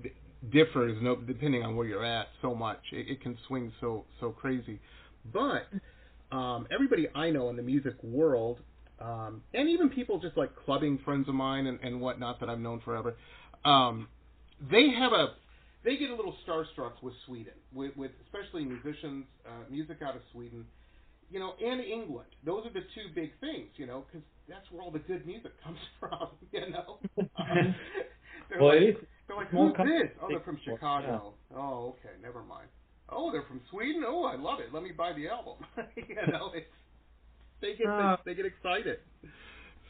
[0.52, 2.80] differs no, depending on where you're at so much.
[2.92, 4.80] It, it can swing so so crazy,
[5.34, 5.68] but
[6.36, 8.60] um, everybody I know in the music world,
[9.00, 12.60] um, and even people just like clubbing friends of mine and, and whatnot that I've
[12.60, 13.16] known forever,
[13.66, 14.08] um,
[14.72, 15.34] they have a
[15.84, 20.22] they get a little starstruck with Sweden, with, with especially musicians, uh, music out of
[20.34, 20.66] Sweden
[21.30, 22.30] you know, and England.
[22.46, 25.52] Those are the two big things, you know, because that's where all the good music
[25.64, 27.00] comes from, you know.
[27.18, 27.76] Um,
[28.50, 30.00] they're Well, like, they're like, who's country.
[30.04, 30.12] this?
[30.22, 31.34] Oh, they're from Chicago.
[31.56, 32.68] Oh, okay, never mind.
[33.10, 34.04] Oh, they're from Sweden.
[34.06, 34.74] Oh, I love it.
[34.74, 35.56] Let me buy the album.
[35.96, 36.66] you know, it's,
[37.62, 38.18] they get Oh.
[38.26, 39.00] they, get excited.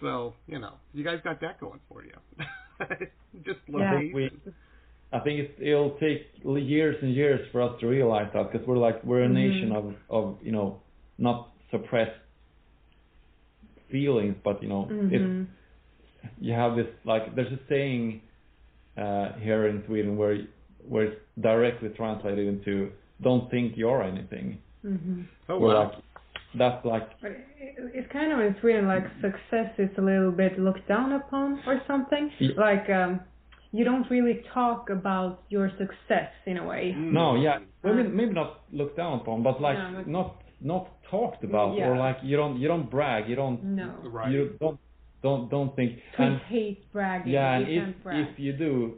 [0.02, 2.12] So you know, you guys got that going for you.
[3.44, 4.00] Just Yeah.
[4.14, 4.30] we
[5.12, 8.78] I think it's, it'll take years and years for us to realize that because we're
[8.78, 10.82] like we're a nation of of you know
[11.18, 12.12] not suppressed
[13.92, 15.48] feelings, but you know it's Mhm.
[16.40, 18.22] you have this like there's a saying
[18.98, 20.38] uh, here in Sweden where
[20.88, 25.26] where it's directly translated into "don't think you're anything." Mhm.
[25.50, 25.84] oh Where, wow.
[25.84, 25.96] like,
[26.56, 27.34] that's like But
[27.98, 31.82] it's kind of in Sweden like success is a little bit looked down upon or
[31.88, 32.32] something.
[32.40, 32.54] Yeah.
[32.58, 33.20] Like um,
[33.72, 36.94] you don't really talk about your success in a way.
[36.98, 38.12] no, yeah, maybe Uh.
[38.20, 40.28] maybe not looked down upon, but like Yeah, but- not
[40.62, 41.88] not talked about Yeah.
[41.90, 43.94] or like you don't you don't brag, you don't No.
[44.04, 44.32] Right.
[44.32, 44.80] you don't
[45.24, 47.32] don't don't think Swedes and hate bragging.
[47.34, 48.28] yeah, and you if brag.
[48.28, 48.94] if you do,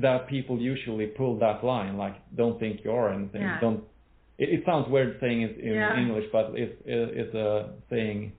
[0.00, 3.60] that people usually pull that line like don't think you're anything, Yeah.
[3.60, 3.84] don't.
[4.36, 5.98] It, it sounds weird saying it in Yeah.
[5.98, 8.32] English, but it's it, it's a thing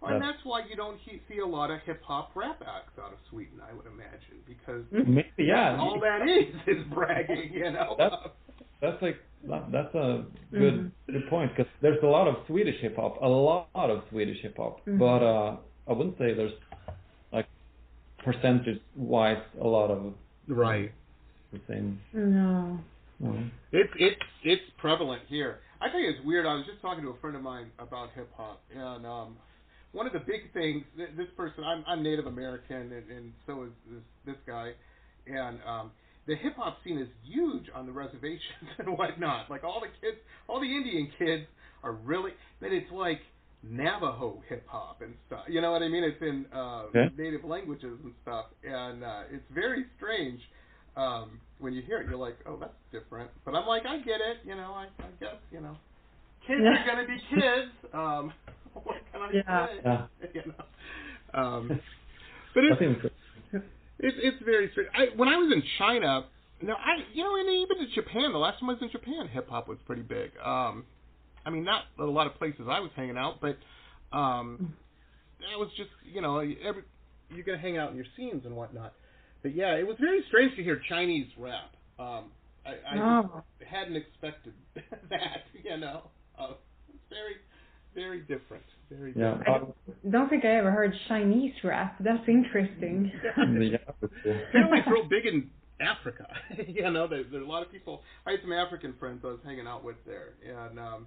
[0.00, 2.98] Well, and that's why you don't he- see a lot of hip hop rap acts
[2.98, 5.76] out of Sweden, I would imagine, because Maybe yeah.
[5.78, 7.94] all that is is bragging, you know.
[7.98, 8.30] That's-
[8.80, 9.16] That's like
[9.46, 11.12] that's a good Mm-hmm.
[11.12, 14.56] good point because there's a lot of Swedish hip hop, a lot of Swedish hip
[14.56, 14.98] hop, Mhm.
[14.98, 15.56] but uh,
[15.88, 16.52] I wouldn't say there's
[17.32, 17.46] like
[18.24, 20.14] percentage wise a lot of
[20.48, 20.92] right.
[21.52, 22.00] the same.
[22.12, 22.78] No.
[23.20, 23.44] No.
[23.72, 25.60] It's it's it's prevalent here.
[25.80, 26.46] I think it's weird.
[26.46, 29.36] I was just talking to a friend of mine about hip hop, and um,
[29.92, 30.84] one of the big things.
[30.96, 34.72] th- This person, I'm I'm Native American, and, and so is this this guy,
[35.26, 35.90] and um,
[36.28, 38.42] the hip hop scene is huge on the reservations
[38.78, 39.50] and whatnot.
[39.50, 40.18] Like all the kids,
[40.48, 41.44] all the Indian kids
[41.82, 43.20] are really, but it's like
[43.64, 45.44] Navajo hip hop and stuff.
[45.48, 46.04] You know what I mean?
[46.04, 47.06] It's in uh, Okay.
[47.16, 50.40] native languages and stuff, and uh, it's very strange
[50.96, 52.08] um, when you hear it.
[52.08, 53.30] You're like, oh, that's different.
[53.44, 54.38] But I'm like, I get it.
[54.44, 55.76] You know, I, I guess you know,
[56.46, 57.72] kids are gonna be kids.
[57.94, 58.32] Um,
[58.74, 59.66] what can I Yeah.
[59.66, 59.80] say?
[59.84, 60.06] Yeah.
[60.34, 61.40] you know.
[61.42, 61.68] Um,
[62.54, 62.98] but it's I think
[63.98, 64.90] it's it's very strange.
[64.94, 66.26] I when I was in China,
[66.62, 69.28] no, I you know, and even in Japan, the last time I was in Japan,
[69.28, 70.30] hip hop was pretty big.
[70.44, 70.84] Um,
[71.44, 73.56] I mean, not a lot of places I was hanging out, but
[74.16, 74.60] um,
[75.40, 76.82] that was just you know, every
[77.30, 78.92] you're gonna hang out in your scenes and whatnot.
[79.42, 81.70] But yeah, it was very strange to hear Chinese rap.
[81.98, 82.30] Um,
[82.66, 83.42] I, I Oh.
[83.68, 84.52] hadn't expected
[85.10, 85.44] that.
[85.62, 86.02] You know,
[86.38, 86.54] uh,
[86.88, 87.36] it's very
[87.94, 88.64] very different.
[88.90, 89.36] Very yeah.
[89.38, 89.64] different.
[89.88, 91.96] uh, Don't think I ever heard Chinese rap.
[92.00, 93.12] That's interesting.
[93.36, 96.26] yeah, Apparently, it's real big in Africa.
[96.66, 98.02] you know, there, there are a lot of people.
[98.26, 101.06] I had some African friends I was hanging out with there, and um,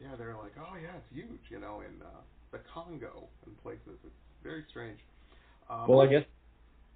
[0.00, 2.08] yeah, they're like, "Oh yeah, it's huge." You know, in uh,
[2.52, 3.98] the Congo and places.
[4.04, 4.98] It's very strange.
[5.68, 6.24] Um, Well, I guess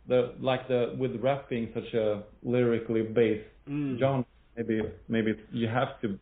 [0.08, 3.98] the like the with rap being such a lyrically based Mm.
[3.98, 4.26] genre,
[4.58, 6.18] maybe maybe you have to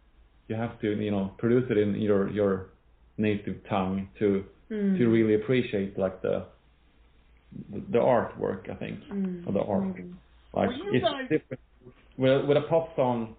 [0.47, 2.67] you have to you know produce it in your your
[3.19, 4.97] native tongue to Mm.
[4.97, 6.47] to really appreciate like the
[7.71, 8.71] the, the artwork.
[8.71, 9.47] I think Mm.
[9.47, 9.97] or the art.
[9.97, 10.15] Mm.
[10.55, 11.61] Like it's guys- different
[12.17, 13.37] with with a pop song.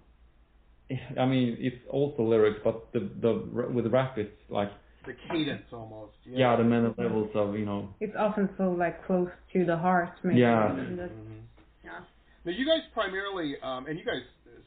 [1.20, 3.34] I mean, it's also lyrics, but the the
[3.74, 4.72] with rap, it's like
[5.08, 6.14] the cadence almost.
[6.26, 7.90] Yeah, the many levels of you know.
[8.00, 10.12] It's often so like close to the heart.
[10.24, 10.42] Maybe.
[10.42, 10.72] Yeah.
[10.72, 11.42] And that's- Mhm.
[11.84, 12.00] yeah.
[12.46, 14.22] Now you guys primarily, um, and you guys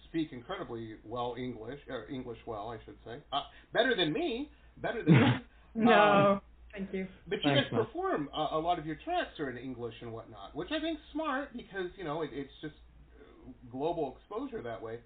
[0.08, 3.42] speak incredibly well English, or English well, I should say, uh,
[3.72, 4.50] better than me,
[4.80, 5.26] better than me.
[5.78, 5.92] No.
[5.92, 6.40] Um,
[6.72, 7.06] Thank you.
[7.28, 7.84] But you Thanks, guys man.
[7.84, 11.02] perform uh, a lot of your tracks are in English and whatnot, which I think's
[11.12, 12.74] smart because you know it, it's just
[13.20, 14.98] uh, global exposure that way.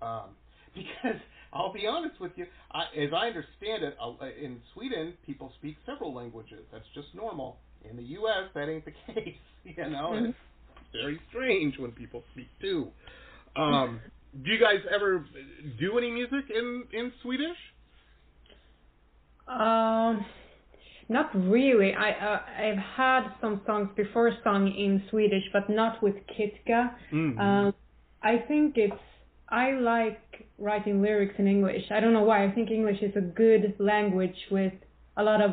[0.00, 0.36] Um,
[0.76, 1.20] because
[1.52, 5.76] I'll be honest with you, I, as I understand it, uh, in Sweden people speak
[5.86, 6.64] several languages.
[6.70, 7.58] That's just normal.
[7.88, 9.34] In the U.S., that ain't the case.
[9.64, 10.28] You know, Mhm.
[10.28, 12.92] it's very strange when people speak two.
[13.56, 14.00] Um,
[14.44, 15.24] do you guys ever
[15.80, 17.58] do any music in in Swedish?
[19.48, 20.24] Um,
[21.08, 21.92] not really.
[21.94, 26.94] I uh, I've had some songs before sung in Swedish, but not with Kitka.
[27.12, 27.38] Mm-hmm.
[27.38, 27.74] Um,
[28.22, 28.94] I think it's
[29.48, 31.82] I like writing lyrics in English.
[31.90, 32.44] I don't know why.
[32.46, 34.72] I think English is a good language with
[35.16, 35.52] a lot of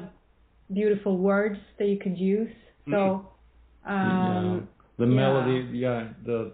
[0.72, 2.54] beautiful words that you could use.
[2.90, 3.28] So,
[3.86, 4.60] um, yeah.
[4.98, 5.16] The yeah.
[5.16, 6.54] melody, yeah, the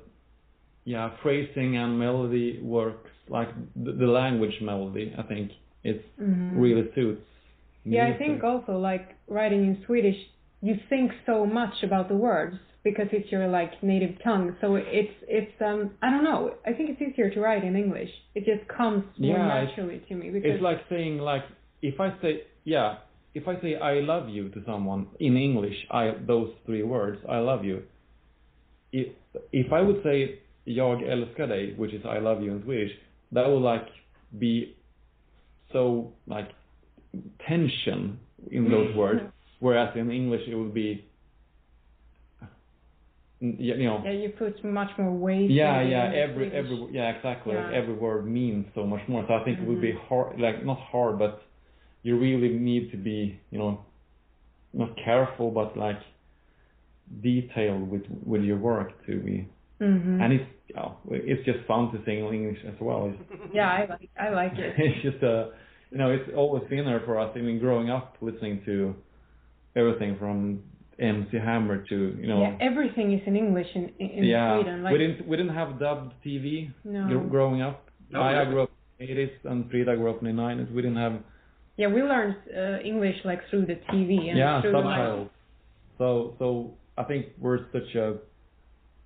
[0.84, 5.14] yeah phrasing and melody works like the, the language melody.
[5.18, 5.52] I think
[5.86, 6.60] it mhm.
[6.64, 7.22] really suits.
[7.86, 10.18] Yeah, I think also like writing in Swedish,
[10.62, 14.56] you think so much about the words because it's your like native tongue.
[14.62, 16.56] So it's it's um I don't know.
[16.66, 18.10] I think it's easier to write in English.
[18.34, 21.46] It just comes more Yeah, naturally to me because It's like saying like
[21.82, 22.32] if I say
[22.64, 22.90] yeah,
[23.36, 27.38] if I say I love you to someone in English, I those three words, I
[27.38, 27.84] love you.
[28.92, 29.08] If
[29.52, 32.94] if I would say jag älskar dig, which is I love you in Swedish,
[33.36, 33.88] that would like
[34.40, 34.76] be
[35.76, 36.50] so like
[37.48, 38.02] tension
[38.50, 39.22] in those words,
[39.60, 40.90] whereas in English it would be
[43.42, 45.50] you know yeah, you put much more weight.
[45.52, 46.06] yeah, yeah.
[46.26, 46.60] Every Swedish.
[46.60, 47.56] every yeah, exactly.
[47.56, 49.26] Like every word means so much more.
[49.28, 50.08] So I think it would be Mhm.
[50.08, 51.34] hard, like not hard, but
[52.04, 53.20] you really need to be,
[53.52, 53.74] you know,
[54.74, 56.02] not careful, but like
[57.22, 59.38] detailed with with your work to be.
[59.82, 60.22] Mhm.
[60.22, 63.02] And it's yeah, it's just fun to sing in English as well.
[63.12, 63.22] It's,
[63.54, 64.72] yeah, I like I like it.
[64.86, 65.36] it's just a,
[65.92, 67.32] you know, it's always been there for us.
[67.36, 68.96] I mean, growing up listening to
[69.76, 70.64] everything from
[71.00, 72.42] MC Hammer to you know.
[72.42, 74.84] yeah, everything is in English in in, in yeah, Sweden.
[74.84, 77.08] Like we didn't we didn't have dubbed TV no.
[77.08, 77.90] gr- growing up.
[78.10, 80.72] No, I, I grew up in the 80s and Frida grew up in the 90s.
[80.72, 81.20] We didn't have
[81.76, 85.30] Yeah, we learned uh, English like through the TV and yeah through the, subtitles.
[85.98, 88.16] So so I think we're such a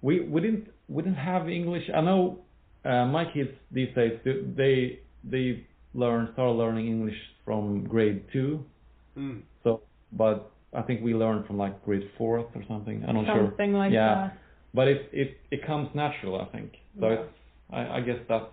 [0.01, 1.83] we we didn't we didn't have English.
[1.95, 2.39] I know
[2.85, 8.63] uh, my kids these days they they, they learn start learning English from grade two.
[9.17, 9.41] Mm.
[9.63, 9.81] So
[10.11, 13.03] but I think we learned from like grade fourth or something.
[13.07, 13.47] I'm not sure.
[13.47, 14.13] something like Yeah.
[14.15, 14.37] that.
[14.73, 16.39] But it it it comes natural.
[16.41, 16.73] I think.
[16.99, 17.13] So Yeah.
[17.15, 17.29] it's
[17.71, 18.45] I, I guess that's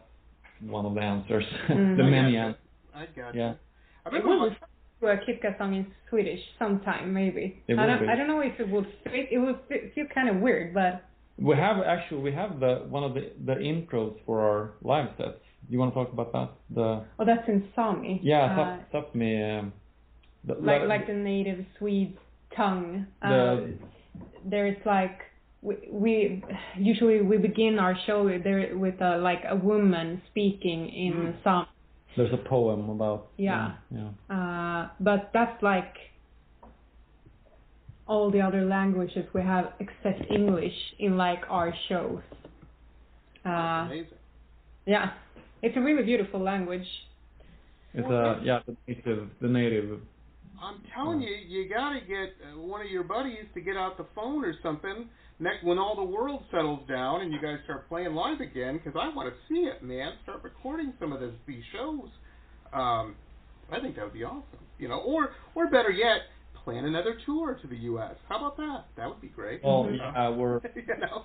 [0.60, 1.44] one of the answers.
[1.68, 1.96] Mhm.
[1.98, 2.60] the I many answers.
[2.94, 3.50] I got Yeah.
[3.50, 3.54] you.
[4.04, 4.68] I It remember would my-
[5.00, 7.62] do a Kitka song in Swedish sometime, maybe.
[7.68, 8.08] It I would don't, be.
[8.08, 9.28] I don't know if it would fit.
[9.30, 9.58] It would
[9.94, 11.02] feel kind of weird, but
[11.38, 15.42] We have actually we have the one of the the intros for our live sets.
[15.68, 16.50] You want to talk about that?
[16.74, 18.20] The oh, that's in Sami.
[18.22, 19.58] yeah, Uh, Sapmi.
[19.60, 19.72] Um,
[20.44, 22.16] the, like like the native Swede
[22.56, 23.06] tongue.
[23.22, 23.78] The- Um,
[24.44, 25.18] there's like
[25.62, 26.42] we, we
[26.78, 31.42] usually we begin our show there with a, like a woman speaking in Mm.
[31.42, 31.66] Sami.
[32.16, 33.72] There's a poem about Yeah.
[33.90, 34.10] yeah.
[34.34, 35.94] Uh, but that's like
[38.06, 42.22] all the other languages we have except English in like our shows.
[43.44, 43.50] Uh,
[43.86, 44.18] amazing.
[44.86, 45.10] yeah,
[45.62, 46.86] it's a really beautiful language.
[47.94, 50.00] It's a yeah the native the native.
[50.60, 54.06] I'm telling you, you gotta get uh, one of your buddies to get out the
[54.14, 58.14] phone or something next when all the world settles down and you guys start playing
[58.14, 58.80] live again.
[58.82, 60.12] Because I want to see it, man.
[60.22, 62.08] Start recording some of this, these shows.
[62.72, 63.16] Um,
[63.70, 64.44] I think that would be awesome.
[64.78, 66.22] You know, or or better yet,
[66.64, 68.14] plan another tour to the U.S.
[68.28, 68.84] How about that?
[68.96, 69.62] That would be great.
[69.64, 71.24] Well, You yeah, we're you know.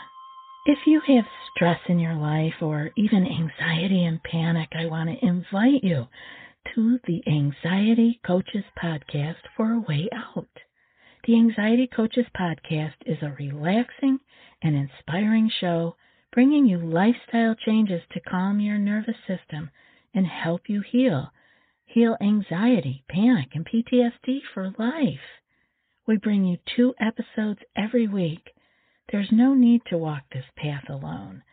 [0.68, 5.26] If you have stress in your life or even anxiety and panic, I want to
[5.26, 6.08] invite you
[6.74, 10.48] to the Anxiety Coaches Podcast for a way out.
[11.28, 14.20] The Anxiety Coaches Podcast is a relaxing
[14.66, 15.96] and inspiring show
[16.34, 19.70] bringing you lifestyle changes to calm your nervous system
[20.14, 21.32] and help you heal.
[21.86, 25.40] Heal anxiety, panic, and PTSD for life.
[26.08, 28.52] We bring you two episodes every week.
[29.12, 31.44] There's no need to walk this path alone.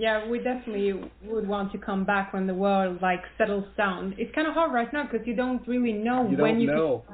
[0.00, 0.94] Yeah, we definitely
[1.24, 4.14] would want to come back when the world like settles down.
[4.16, 6.66] It's kind of hard right now because you don't really know You when don't you
[6.68, 7.04] know.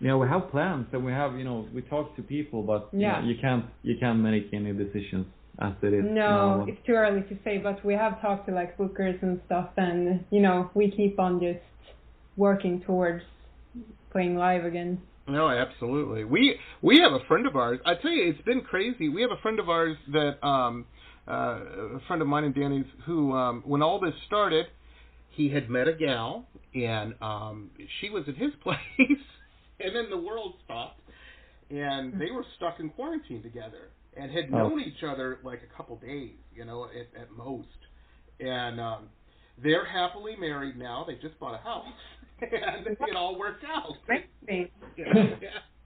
[0.00, 3.00] Yeah, we have plans and we have, you know, we talk to people, but you,
[3.00, 3.22] know, Yeah.
[3.24, 5.26] you can't you can't make any decisions
[5.60, 6.04] as it is.
[6.04, 6.66] No, now.
[6.66, 10.24] it's too early to say, but we have talked to like bookers and stuff, and
[10.30, 11.60] you know we keep on just
[12.36, 13.22] working towards
[14.12, 15.00] playing live again.
[15.28, 16.24] No, absolutely.
[16.24, 17.80] We we have a friend of ours.
[17.86, 19.08] I tell you, it's been crazy.
[19.08, 20.86] We have a friend of ours that um
[21.26, 24.66] a friend of mine and Danny's who um when all this started,
[25.30, 27.70] he had met a gal and um
[28.00, 28.78] she was at his place
[29.80, 31.00] and then the world stopped
[31.70, 34.58] and they were stuck in quarantine together and had Oh.
[34.68, 37.68] known each other like a couple days, you know, at, at most.
[38.40, 39.08] And um
[39.62, 41.04] they're happily married now.
[41.06, 41.86] They just bought a house
[42.40, 43.92] and it all worked out.
[44.08, 44.68] Amazing.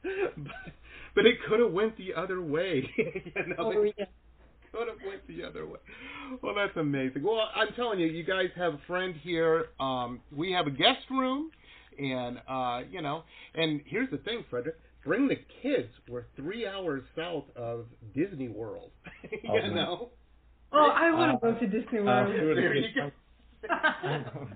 [0.05, 0.29] Yeah.
[0.37, 0.73] but,
[1.15, 2.89] but it could have went the other way.
[2.97, 4.05] you know, Oh, yeah.
[4.73, 5.79] could have went the other way.
[6.43, 7.23] Well, that's amazing.
[7.23, 9.67] Well, I'm telling you, you guys have a friend here.
[9.81, 11.51] Um, we have a guest room,
[11.99, 14.77] and uh, you know, and here's the thing, Frederick.
[15.05, 15.89] Bring the kids.
[16.09, 18.91] We're three hours south of Disney World.
[19.31, 19.75] you Oh, man.
[19.75, 20.11] know.
[20.73, 22.35] Oh, I want Uh, to go to Disney uh, World.
[22.37, 22.55] sure.
[22.55, 23.11] There you go.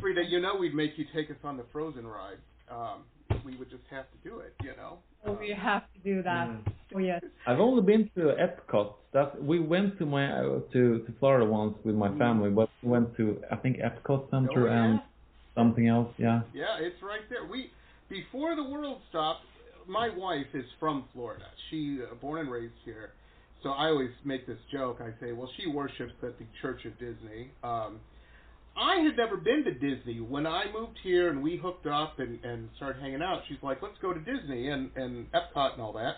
[0.00, 2.38] Frida, you know we'd make you take us on the Frozen ride.
[2.70, 3.02] Um,
[3.44, 4.98] we would just have to do it, you know.
[5.26, 6.48] Oh, we have to do that.
[6.48, 6.72] Mm.
[6.94, 7.22] Oh yes.
[7.46, 8.94] I've only been to Epcot.
[9.12, 12.90] That we went to my uh, to to Florida once with my family, but we
[12.90, 14.84] went to I think Epcot Center Oh, yeah.
[14.84, 15.00] and
[15.54, 16.12] something else.
[16.18, 16.42] Yeah.
[16.54, 17.46] Yeah, it's right there.
[17.46, 17.70] We
[18.08, 19.40] before the world stopped.
[19.86, 21.46] My wife is from Florida.
[21.70, 23.10] She uh, born and raised here.
[23.62, 25.00] So I always make this joke.
[25.00, 27.50] I say, well, she worships at the Church of Disney.
[27.64, 27.98] Um,
[28.78, 30.20] I had never been to Disney.
[30.20, 33.82] When I moved here and we hooked up and, and started hanging out, she's like,
[33.82, 36.14] let's go to Disney and, and Epcot and all that.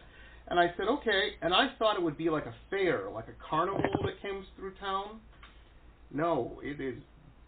[0.48, 1.30] And I said, okay.
[1.42, 4.72] And I thought it would be like a fair, like a carnival that comes through
[4.80, 5.20] town.
[6.12, 6.96] No, it is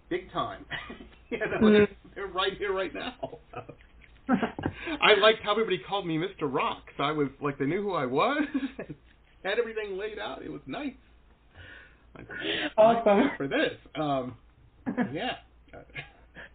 [0.09, 0.65] big time.
[1.31, 1.89] you know, Mhm.
[2.15, 3.39] they're right here right now.
[4.29, 6.43] I liked how everybody called me Mr.
[6.53, 6.83] Rock.
[6.97, 8.43] So I was like, they knew who I was.
[9.45, 10.43] Had everything laid out.
[10.45, 10.93] It was nice.
[12.77, 13.31] Awesome.
[13.37, 14.35] For this, um,
[15.13, 15.37] yeah.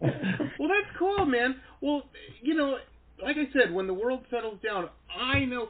[0.00, 1.56] well, that's cool, man.
[1.80, 2.02] Well,
[2.42, 2.76] you know,
[3.22, 5.68] like I said, when the world settles down, I know.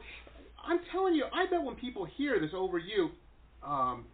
[0.65, 3.09] I'm telling you, I bet when people hear this over you,
[3.65, 4.05] um,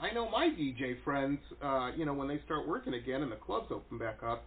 [0.00, 3.36] I know my DJ friends, uh, you know, when they start working again and the
[3.36, 4.44] clubs open back up,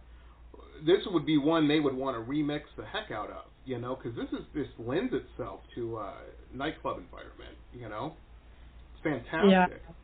[0.86, 3.96] this would be one they would want to remix the heck out of, you know,
[3.96, 6.14] because this is this lends itself to uh,
[6.54, 8.14] nightclub environment, you know.
[8.94, 9.82] It's fantastic.
[9.86, 9.94] Yeah.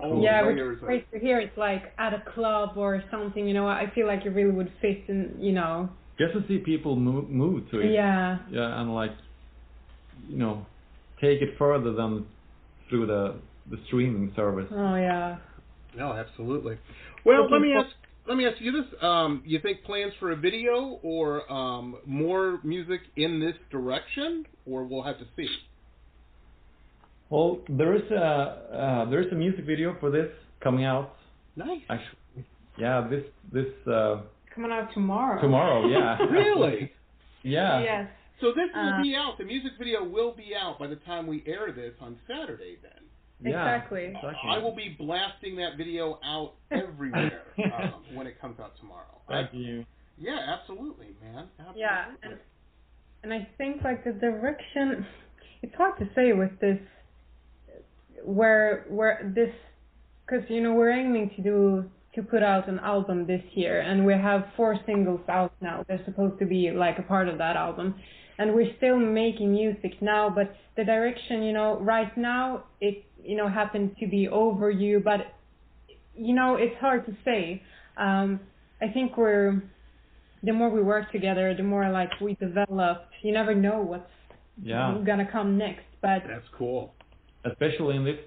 [0.00, 1.38] All the yeah, which layers is to hear.
[1.38, 3.66] It's like at a club or something, you know.
[3.68, 5.90] I feel like it really would fit in, you know.
[6.18, 7.92] Just to see people move, move to it.
[7.92, 8.38] Yeah.
[8.50, 9.12] Yeah, and like,
[10.28, 10.66] you know,
[11.20, 12.26] take it further than
[12.88, 13.36] through the
[13.70, 14.68] the streaming service.
[14.72, 15.38] Oh yeah.
[15.96, 16.78] No, absolutely.
[17.24, 17.90] Well, let me ask
[18.26, 22.60] let me ask you this: um, You think plans for a video or um, more
[22.62, 25.48] music in this direction, or we'll have to see?
[27.32, 28.16] Well, there is a
[29.06, 30.28] uh, there is a music video for this
[30.62, 31.14] coming out.
[31.56, 31.80] Nice.
[31.88, 32.44] Actually,
[32.78, 34.20] yeah, this this uh,
[34.54, 35.40] Coming out tomorrow.
[35.40, 35.88] tomorrow.
[35.88, 36.18] Yeah.
[36.30, 36.92] really?
[37.42, 37.80] Yeah.
[37.82, 38.08] Yes.
[38.42, 39.38] So this will Uh, be out.
[39.38, 42.76] The music video will be out by the time we air this on Saturday.
[42.82, 43.02] Then
[43.40, 43.64] Yeah.
[43.64, 44.04] Exactly.
[44.08, 44.50] Exactly.
[44.50, 47.42] I will be blasting that video out everywhere
[47.78, 49.14] um, when it comes out tomorrow.
[49.28, 49.86] I- Thank you.
[50.18, 51.48] yeah, absolutely, man.
[51.58, 51.80] Absolutely.
[51.80, 52.34] Yeah, and
[53.22, 55.06] and I think like the direction,
[55.62, 56.78] it's hard to say with this,
[58.24, 59.52] where where this,
[60.26, 64.04] because you know we're aiming to do to put out an album this year, and
[64.04, 65.84] we have four singles out now.
[65.88, 67.94] They're supposed to be like a part of that album,
[68.38, 70.30] and we're still making music now.
[70.30, 75.00] But the direction, you know, right now it you know happened to be over you,
[75.00, 75.20] but
[76.14, 77.62] you know it's hard to say.
[77.96, 78.40] Um,
[78.80, 79.62] I think we're
[80.42, 83.06] the more we work together, the more like we develop.
[83.22, 84.10] You never know what's
[84.62, 84.98] Yeah.
[85.06, 86.94] gonna come next, but That's cool.
[87.44, 88.18] Especially in this,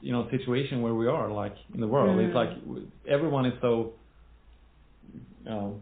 [0.00, 2.34] you know, situation where we are, like in the world, it's Mm.
[2.34, 3.92] like everyone is so,
[5.12, 5.80] you know,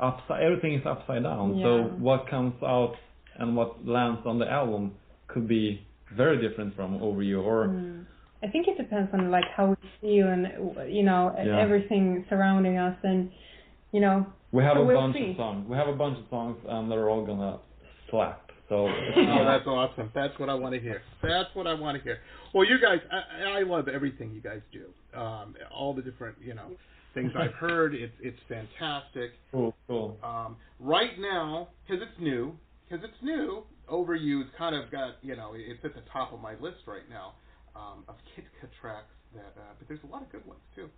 [0.00, 0.42] upside.
[0.42, 1.60] Everything is upside down.
[1.62, 2.94] So what comes out
[3.38, 4.92] and what lands on the album
[5.28, 5.80] could be
[6.14, 8.04] very different from over you or Mm.
[8.42, 10.42] I think it depends on like how we feel and
[10.92, 11.58] you know Yeah.
[11.58, 13.30] everything surrounding us and
[13.92, 14.26] you know.
[14.52, 15.30] We have so a we'll bunch see.
[15.30, 15.66] of songs.
[15.68, 17.58] We have a bunch of songs, and they're all gonna
[18.10, 18.43] slap.
[18.68, 18.86] So
[19.16, 20.10] Oh, that's awesome.
[20.14, 21.02] That's what I want to hear.
[21.22, 22.18] That's what I want to hear.
[22.52, 24.86] Well, you guys, I, I love everything you guys do.
[25.18, 26.70] Um, all the different, you know,
[27.14, 27.94] things I've heard.
[27.94, 29.32] It's it's fantastic.
[29.52, 30.16] cool, cool.
[30.22, 32.56] Um, right now, because it's new,
[32.88, 36.40] because it's new, Over You's kind of got, you know, it's at the top of
[36.40, 37.34] my list right now
[37.76, 39.12] um, of Kitka tracks.
[39.34, 40.88] That, uh, but there's a lot of good ones too.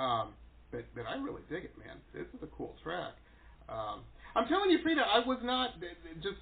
[0.00, 0.34] Um,
[0.70, 1.96] but but I really dig it, man.
[2.12, 3.14] This is a cool track.
[3.68, 4.00] Um,
[4.36, 5.70] I'm telling you, Frida, I was not
[6.22, 6.36] just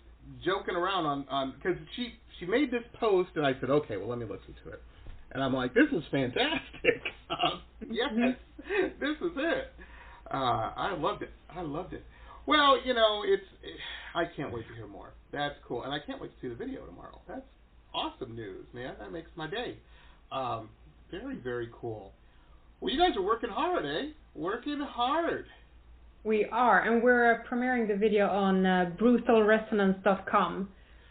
[0.44, 4.08] joking around on on because she she made this post and I said, okay, well
[4.08, 4.82] let me listen to it,
[5.32, 6.60] and I'm like, this is fantastic.
[7.28, 8.10] Um, yes,
[9.00, 9.72] this is it.
[10.32, 11.30] Uh, I loved it.
[11.50, 12.04] I loved it.
[12.46, 13.42] Well, you know, it's
[14.14, 15.12] I can't wait to hear more.
[15.32, 17.20] That's cool, and I can't wait to see the video tomorrow.
[17.26, 17.42] That's
[17.92, 18.94] awesome news, man.
[19.00, 19.78] That makes my day.
[20.30, 20.68] Um,
[21.10, 22.12] very very cool.
[22.80, 24.12] Well, you guys are working hard, eh?
[24.34, 25.46] Working hard.
[26.26, 30.68] We are, and we're premiering the video on uh, brutalresonance.com.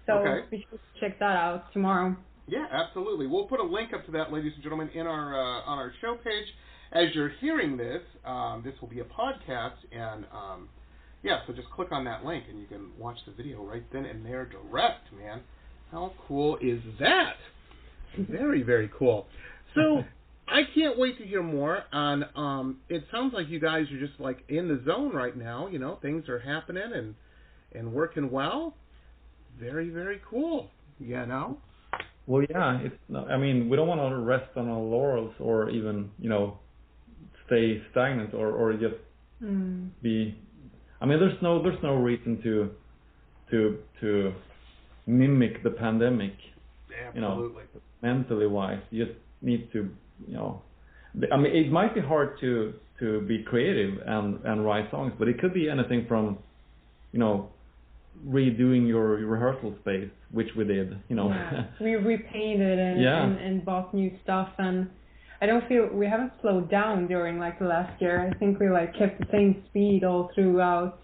[0.08, 0.46] So Okay.
[0.52, 2.18] we should check that out tomorrow.
[2.48, 3.26] Yeah, absolutely.
[3.26, 5.94] We'll put a link up to that, ladies and gentlemen, in our uh, on our
[6.02, 6.46] show page.
[6.92, 10.70] As you're hearing this, um, this will be a podcast, and um,
[11.24, 14.06] yeah, so just click on that link, and you can watch the video right then
[14.06, 15.12] and there, direct.
[15.18, 15.42] Man,
[15.92, 17.36] how cool is that?
[18.30, 19.28] Very, very cool.
[19.76, 20.04] So
[20.48, 22.26] I can't wait to hear more on.
[22.36, 25.68] Um, it sounds like you guys are just like in the zone right now.
[25.68, 27.16] You know, things are happening and
[27.74, 28.76] and working well.
[29.60, 30.70] Very, very cool.
[31.00, 31.58] You know.
[32.28, 32.96] Well, yeah, it's.
[33.10, 36.60] Not, I mean, we don't want to rest on our laurels or even, you know,
[37.48, 38.96] stay stagnant or or just
[39.44, 39.90] Mm.
[40.02, 40.34] be.
[41.02, 42.72] I mean, there's no there's no reason to
[43.52, 44.34] to to
[45.06, 46.34] mimic the pandemic.
[47.14, 47.64] You know, Absolutely.
[48.02, 49.90] mentally wise, you just need to,
[50.28, 50.62] you know.
[51.32, 55.28] I mean, it might be hard to to be creative and and write songs, but
[55.28, 56.38] it could be anything from,
[57.12, 57.50] you know,
[58.28, 60.98] redoing your rehearsal space, which we did.
[61.10, 61.30] You know.
[61.30, 61.66] Yeah.
[61.82, 63.24] we repainted and, Yeah.
[63.24, 64.90] and and bought new stuff and
[65.42, 68.32] I don't feel we haven't slowed down during like the last year.
[68.32, 71.00] I think we like kept the same speed all throughout.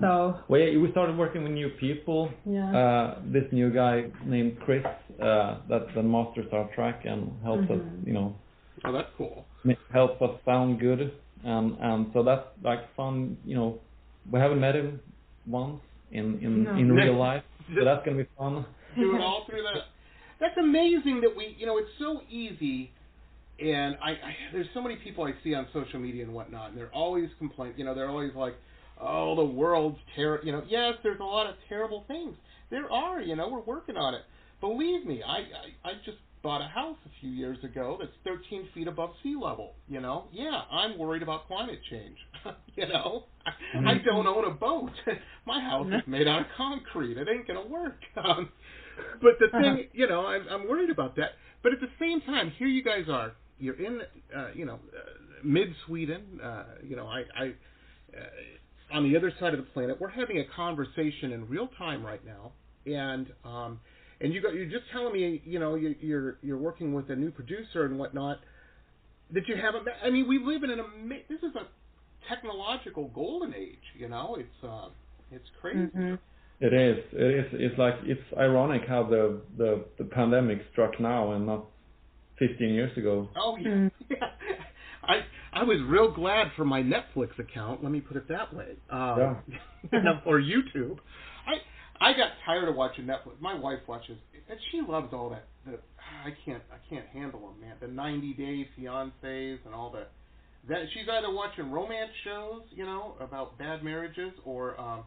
[0.00, 2.30] So Well, yeah, we started working with new people.
[2.46, 2.70] Yeah.
[2.76, 4.84] Uh, this new guy named Chris
[5.20, 8.06] uh, that that masters our track and helps us, Mhm.
[8.06, 8.34] you know,
[8.84, 9.44] Oh, that's cool.
[9.64, 11.12] ma- helps us sound good,
[11.44, 13.78] and and so that's like fun, you know,
[14.32, 15.00] we haven't met him
[15.46, 15.80] once
[16.12, 16.70] in in No.
[16.80, 17.44] in real life,
[17.74, 18.64] so that's gonna be fun.
[18.96, 19.84] do it all through that.
[20.40, 22.90] That's amazing that we, you know, it's so easy.
[23.60, 26.78] And I, I, there's so many people I see on social media and whatnot, and
[26.78, 27.76] they're always complaining.
[27.78, 28.54] You know, they're always like,
[29.00, 32.36] "Oh, the world's terrible." You know, yes, there's a lot of terrible things.
[32.70, 33.20] There are.
[33.20, 34.22] You know, we're working on it.
[34.60, 38.68] Believe me, I, I, I just bought a house a few years ago that's 13
[38.74, 39.72] feet above sea level.
[39.88, 42.16] You know, yeah, I'm worried about climate change.
[42.76, 44.90] you know, I, I don't own a boat.
[45.46, 47.16] My house is made out of concrete.
[47.16, 47.98] It ain't gonna work.
[48.22, 48.50] Um,
[49.22, 51.30] but the thing, you know, I'm, I'm worried about that.
[51.62, 53.32] But at the same time, here you guys are.
[53.58, 54.02] You're in,
[54.36, 56.38] uh, you know, uh, mid Sweden.
[56.42, 57.46] Uh, you know, I, I
[58.14, 58.20] uh,
[58.92, 60.00] on the other side of the planet.
[60.00, 62.52] We're having a conversation in real time right now,
[62.86, 63.80] and um,
[64.20, 67.16] and you got you're just telling me, you know, you, you're you're working with a
[67.16, 68.38] new producer and whatnot
[69.32, 69.84] that you haven't.
[69.84, 69.94] Met.
[70.04, 71.66] I mean, we live in an ama- This is a
[72.28, 73.78] technological golden age.
[73.98, 74.88] You know, it's uh,
[75.30, 75.78] it's crazy.
[75.96, 76.18] Mhm.
[76.60, 77.04] It is.
[77.12, 77.46] It is.
[77.54, 81.64] It's like it's ironic how the the the pandemic struck now and not
[82.38, 83.28] 15 years ago.
[83.36, 83.88] Oh yeah.
[85.60, 85.62] Yeah.
[85.62, 87.82] I was real glad for my Netflix account.
[87.82, 88.76] Let me put it that way.
[88.90, 89.36] Um,
[90.26, 90.98] or YouTube.
[91.46, 91.54] I
[92.10, 93.40] I got tired of watching Netflix.
[93.40, 95.46] My wife watches, and she loves all that.
[95.66, 95.78] The
[96.24, 97.76] I can't I can't handle them, man.
[97.80, 100.06] The 90 Day Fiancés and all the
[100.68, 105.04] that she's either watching romance shows, you know, about bad marriages, or um,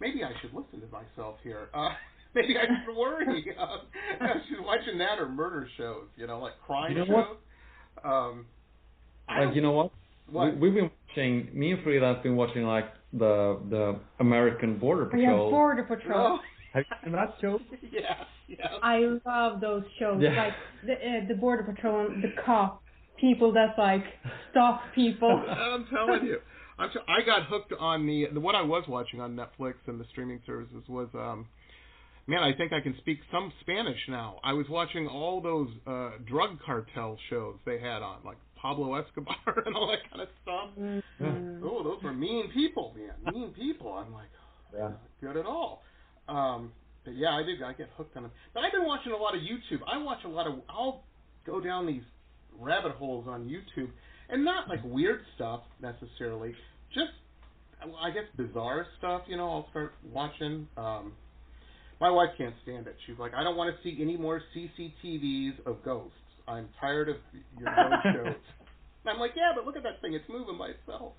[0.00, 1.68] maybe I should listen to myself here.
[1.74, 1.90] Uh,
[2.34, 3.44] maybe I should worry.
[3.58, 3.76] Uh,
[4.48, 7.36] she's watching that or murder shows, you know, like crime You know shows.
[8.04, 8.08] what?
[8.08, 8.46] Um,
[9.28, 9.92] Like you know what?
[10.30, 10.54] What?
[10.54, 11.48] We, we've been watching.
[11.52, 15.22] Me and Frida have been watching like the the American Border Patrol.
[15.22, 15.50] yeah, Patrol.
[15.50, 16.26] Border Patrol.
[16.26, 16.38] Oh,
[16.74, 17.58] Have you seen that show?
[17.90, 18.66] yeah, yeah.
[18.82, 20.30] I love those shows, Yeah.
[20.44, 20.52] like
[20.86, 22.82] the uh, the Border Patrol, and the cop,
[23.20, 24.04] people that like
[24.50, 25.30] stop people.
[25.48, 26.38] I'm telling you.
[26.78, 29.98] I'm t- I got hooked on the, the what I was watching on Netflix and
[29.98, 31.46] the streaming services was um
[32.26, 34.40] man, I think I can speak some Spanish now.
[34.44, 39.36] I was watching all those uh drug cartel shows they had on, like Pablo Escobar
[39.66, 40.70] and all that kind of stuff.
[40.78, 41.60] Mhm.
[41.62, 43.34] Oh, those were mean people, man.
[43.34, 43.92] Mean people.
[43.92, 44.28] I'm like,
[44.74, 44.88] Yeah.
[44.88, 45.82] not good at all.
[46.28, 46.72] Um,
[47.04, 47.62] but yeah, I did.
[47.62, 48.32] I get hooked on them.
[48.52, 49.80] But I've been watching a lot of YouTube.
[49.86, 50.54] I watch a lot of.
[50.68, 51.04] I'll
[51.46, 52.02] go down these
[52.58, 53.90] rabbit holes on YouTube,
[54.28, 56.54] and not like weird stuff necessarily.
[56.92, 57.12] Just,
[58.02, 59.22] I guess bizarre stuff.
[59.28, 60.66] You know, I'll start watching.
[60.76, 61.12] Um,
[62.00, 62.96] my wife can't stand it.
[63.06, 66.12] She's like, I don't want to see any more CCTVs of ghosts.
[66.48, 67.16] I'm tired of
[67.58, 68.34] your ghost shows.
[69.04, 70.14] And I'm like, yeah, but look at that thing.
[70.14, 71.12] It's moving by itself.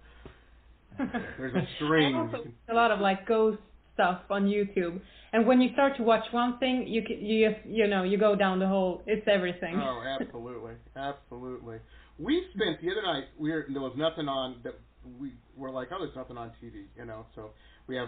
[1.38, 2.16] There's a string.
[2.16, 3.60] I also a lot of like ghost
[3.94, 5.00] stuff on YouTube,
[5.34, 8.18] and when you start to watch one thing, you can, you just you know you
[8.18, 9.04] go down the hole.
[9.06, 9.76] It's everything.
[9.76, 11.78] Oh, absolutely, absolutely.
[12.18, 13.26] We spent the other night.
[13.38, 14.74] We were, there was nothing on that.
[15.20, 17.26] We were like, oh, there's nothing on TV, you know.
[17.36, 17.52] So
[17.88, 18.08] we have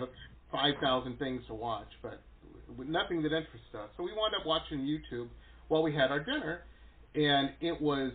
[0.51, 2.22] five thousand things to watch, but
[2.78, 3.89] nothing that interests us.
[3.97, 5.28] So we wound up watching YouTube
[5.67, 6.61] while we had our dinner,
[7.16, 8.12] and it was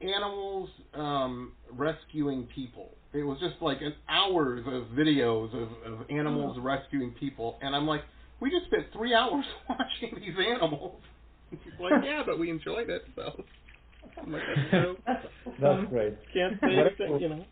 [0.00, 2.90] animals um, rescuing people.
[3.12, 7.86] It was just like an hours of videos of, of animals rescuing people, and I'm
[7.86, 8.02] like,
[8.40, 11.00] we just spent three hours watching these animals.
[11.50, 13.44] And she's like, yeah, but we enjoyed it, so.
[14.20, 14.96] I'm like, that's true.
[15.06, 15.26] That's
[15.60, 16.14] That's great.
[16.32, 17.44] Can't say anything, you know.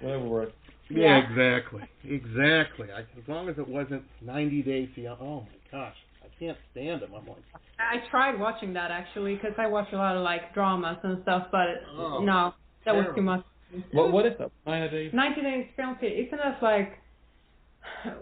[0.00, 0.52] Whatever works.
[0.90, 1.30] Yeah, Yeah.
[1.30, 2.88] exactly, exactly.
[2.94, 5.16] I, as long as it wasn't 90 Day Fiancé.
[5.20, 6.03] Oh my gosh, I
[6.46, 7.10] can't stand them.
[7.14, 7.42] I'm like,
[7.78, 11.48] I tried watching that actually because I watch a lot of like dramas and stuff,
[11.50, 11.66] but
[11.96, 13.44] Oh, no, that was too much.
[13.92, 14.50] What what is that?
[14.66, 15.10] Nine days.
[15.12, 16.98] 90 Days Fiancé, isn't that like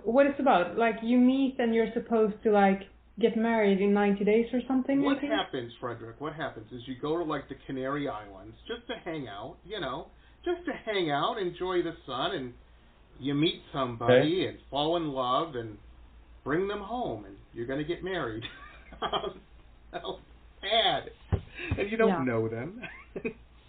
[0.04, 0.78] what it's about?
[0.78, 2.82] Like you meet and you're supposed to like
[3.20, 5.02] get married in 90 days or something.
[5.02, 6.20] what I happens, Frederick?
[6.20, 9.80] What happens is you go to like the Canary Islands just to hang out, you
[9.80, 10.06] know,
[10.44, 12.54] just to hang out, enjoy the sun, and
[13.20, 15.76] you meet somebody and fall in love and
[16.44, 18.44] bring them home, and you're gonna get married.
[19.00, 20.18] How
[20.60, 21.10] sad!
[21.78, 22.24] And you don't Yeah.
[22.24, 22.80] know them.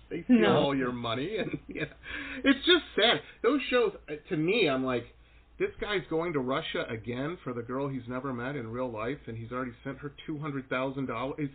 [0.09, 0.57] they steal No.
[0.57, 1.85] all your money, and yeah,
[2.43, 3.21] it's just sad.
[3.41, 5.05] Those shows, uh, to me, I'm like.
[5.59, 9.19] This guy's going to Russia again for the girl he's never met in real life,
[9.27, 11.47] and he's already sent her two hundred thousand dollars.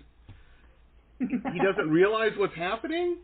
[1.18, 3.16] He doesn't realize what's happening.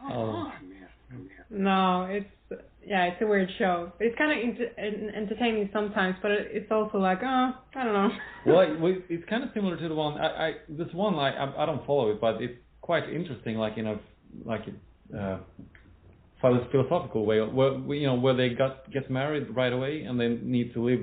[0.00, 0.20] Come Oh.
[0.30, 1.28] on, man.
[1.50, 2.26] No, it's
[2.86, 3.92] yeah, it's a weird show.
[4.00, 4.38] It's kind of
[4.78, 8.10] ent- entertaining sometimes, but it's also like, oh, I don't know.
[8.46, 11.30] Well, it- we- it's kind of similar to the one I, I this one I
[11.30, 13.56] I I don't follow it, but it's quite interesting.
[13.56, 14.00] Like in a
[14.44, 14.62] like
[15.16, 15.38] uh,
[16.40, 20.72] philosophical way, where you know where they got get married right away and they need
[20.74, 21.00] to live.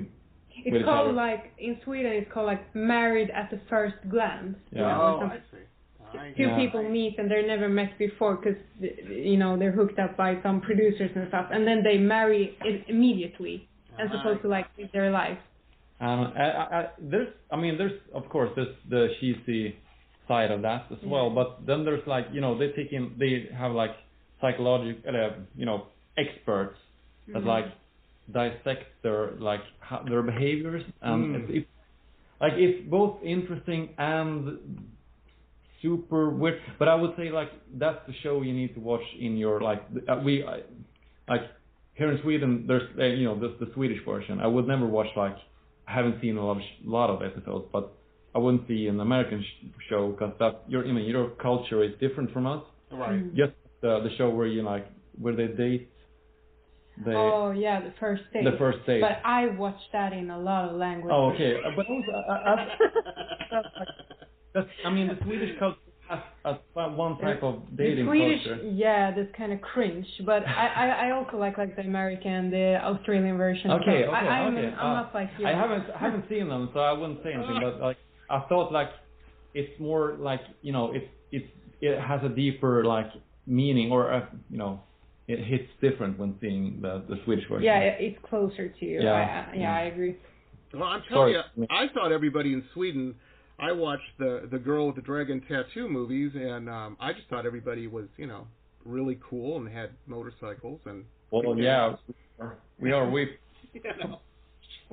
[0.64, 4.56] It's called like in Sweden, it's called like married at the first glance.
[4.72, 4.98] Yeah.
[5.00, 5.58] Oh, I see.
[6.14, 6.56] I- two Yeah.
[6.56, 10.60] people meet and they're never met before because you know they're hooked up by some
[10.60, 14.90] producers and stuff, and then they marry i- immediately as Ah, opposed to like live
[14.92, 15.38] their life.
[16.00, 19.76] Um, I, I, I, there's, I mean, there's of course there's the cheesy
[20.28, 21.34] side of that as well, Yeah.
[21.40, 23.94] but then there's like you know they take in they have like
[24.40, 25.86] psychological, uh, you know,
[26.16, 26.76] experts
[27.32, 27.46] that Mhm.
[27.54, 27.66] like
[28.32, 31.34] dissect their like how, their behaviors and Mm.
[31.40, 31.70] it's, it's
[32.40, 34.58] like it's both interesting and
[35.82, 36.60] super weird.
[36.78, 39.82] But I would say like that's the show you need to watch in your like
[40.08, 40.60] uh, we I,
[41.28, 41.42] like
[41.94, 44.40] here in Sweden there's uh, you know there's the Swedish version.
[44.40, 45.36] I would never watch like
[45.86, 47.92] I haven't seen a lot of sh- lot of episodes, but
[48.34, 51.92] I wouldn't see an American sh- show because that your I mean your culture is
[52.00, 52.62] different from us.
[52.90, 53.22] Right.
[53.22, 53.36] Mm.
[53.36, 53.52] Just
[53.82, 54.86] the the show where you like
[55.20, 55.90] where they date.
[57.04, 58.44] They oh yeah, the first date.
[58.44, 59.00] the first date.
[59.00, 61.14] But I watched that in a lot of languages.
[61.14, 61.54] Oh, okay.
[61.64, 63.62] Uh, But also, uh, uh, uh,
[64.54, 65.78] that's, I mean, the Swedish culture
[66.08, 68.62] has, has one type of dating the Swedish, culture.
[68.64, 70.06] yeah, this kind of cringe.
[70.24, 73.70] But I, I, I also like like the American, the Australian version.
[73.72, 74.66] Okay, so okay, I, I'm, okay.
[74.68, 75.46] I'm Uh, not like you.
[75.46, 77.60] I haven't I haven't seen them, so I wouldn't say anything.
[77.62, 77.98] But like,
[78.30, 78.88] I thought like
[79.54, 81.44] it's more like you know it it
[81.82, 83.10] it has a deeper like
[83.46, 84.80] meaning or uh, you know
[85.26, 87.64] it hits different when seeing the the Swedish version.
[87.64, 89.02] Yeah, it's closer to you.
[89.02, 89.76] Yeah, I, I, yeah, yeah.
[89.76, 90.16] I agree.
[90.72, 91.44] Well, I'm telling Sorry.
[91.56, 93.14] you, I thought everybody in Sweden.
[93.58, 97.44] I watched the the Girl with the Dragon Tattoo movies, and um, I just thought
[97.46, 98.46] everybody was, you know,
[98.84, 101.04] really cool and had motorcycles and.
[101.30, 101.94] Well, yeah,
[102.80, 103.28] we are we
[103.74, 104.18] You know,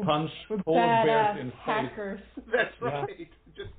[0.04, 1.60] punch cold bears Badass in the face.
[1.66, 2.20] hackers.
[2.52, 2.88] that's Yeah.
[3.02, 3.28] right.
[3.56, 3.70] Just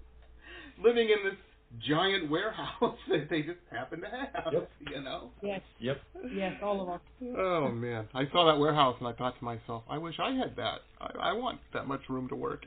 [0.82, 1.38] living in this
[1.86, 4.52] giant warehouse that they just happen to have.
[4.54, 4.70] Yep.
[4.94, 5.30] You know.
[5.42, 5.96] Yes, Yep.
[6.32, 7.00] yes, all of us.
[7.36, 10.56] Oh man, I saw that warehouse and I thought to myself, I wish I had
[10.56, 10.78] that.
[11.00, 12.64] I, I want that much room to work.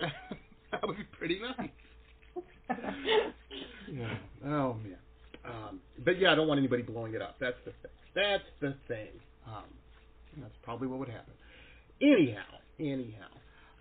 [0.71, 1.69] that would be pretty nice.
[3.91, 4.17] Yeah.
[4.45, 4.97] Oh man.
[5.45, 7.35] Um, but yeah, I don't want anybody blowing it up.
[7.39, 7.91] That's the thing.
[8.15, 9.09] That's the thing.
[9.47, 9.63] Um,
[10.37, 11.33] that's probably what would happen.
[12.01, 12.43] Anyhow,
[12.79, 13.25] anyhow.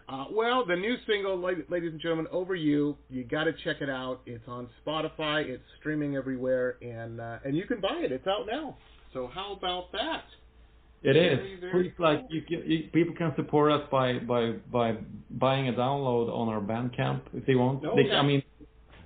[0.09, 3.91] Uh, well, the new single, ladies and gentlemen, "Over You," you got to check it
[3.91, 4.21] out.
[4.25, 5.47] It's on Spotify.
[5.47, 8.11] It's streaming everywhere, and uh, and you can buy it.
[8.11, 8.77] It's out now.
[9.13, 10.25] So how about that?
[11.03, 11.61] It Very, is.
[11.61, 14.97] very Please, like you, can, you, people can support us by by by
[15.31, 17.85] buying a download on our Bandcamp if they want.
[17.85, 18.09] Okay.
[18.09, 18.43] They, I mean,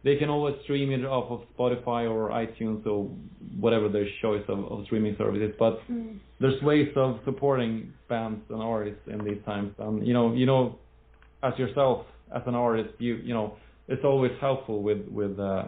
[0.05, 3.09] they can always stream it off of Spotify or iTunes or
[3.59, 5.55] whatever their choice of, of streaming services.
[5.59, 6.19] But Mm.
[6.41, 9.75] there's ways of supporting bands and artists in these times.
[9.79, 10.79] And you know, you know,
[11.43, 13.57] as yourself as an artist, you you know,
[13.89, 15.65] it's always helpful with with uh,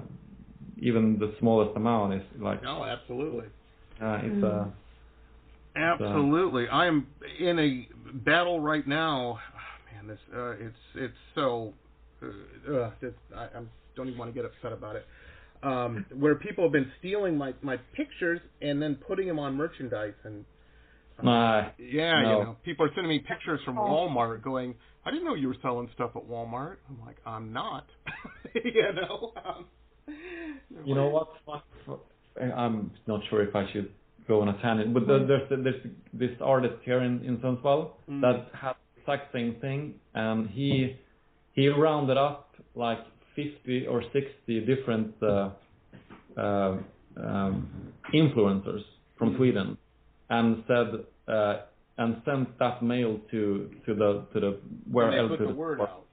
[0.78, 2.14] even the smallest amount.
[2.14, 3.46] Is like No, absolutely.
[4.02, 4.64] uh, it's uh,
[5.76, 6.68] Absolutely.
[6.68, 7.06] I am
[7.40, 9.38] in a battle right now.
[9.40, 11.74] Oh, man, this uh, it's it's so
[12.22, 15.06] uh, uh, this, I I'm, don't even want to get upset about it.
[15.62, 20.14] Um, where people have been stealing my my pictures and then putting them on merchandise
[20.24, 20.44] and
[21.20, 22.38] uh, yeah, no.
[22.38, 24.74] you know, people are sending me pictures from Walmart going,
[25.06, 26.76] I didn't know you were selling stuff at Walmart.
[26.88, 27.86] I'm like, I'm not.
[28.64, 29.32] you know.
[29.44, 29.66] Um,
[30.84, 31.28] You know what?
[32.40, 33.90] I'm not sure if I should
[34.26, 38.20] go on a tangent, but there's there's this artist here in in Sundsvall Mm.
[38.22, 40.96] that had the exact same thing, and he
[41.54, 42.98] he rounded up like
[43.36, 45.50] 50 or 60 different uh,
[46.36, 46.76] uh,
[47.16, 48.82] um, influencers
[49.18, 49.36] from Mm.
[49.36, 49.78] Sweden,
[50.30, 50.88] and said
[51.28, 51.56] uh,
[51.98, 54.60] and sent that mail to to the to the
[54.90, 56.04] where and they put to the word out.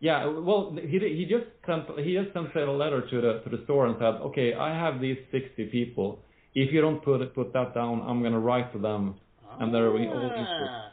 [0.00, 3.62] Yeah, well, he he just sent he just sent a letter to the to the
[3.64, 6.18] store and said, okay, I have these 60 people.
[6.54, 9.14] If you don't put it, put that down, I'm gonna write to them,
[9.60, 10.68] and they're all equal.
[10.68, 10.92] Ah.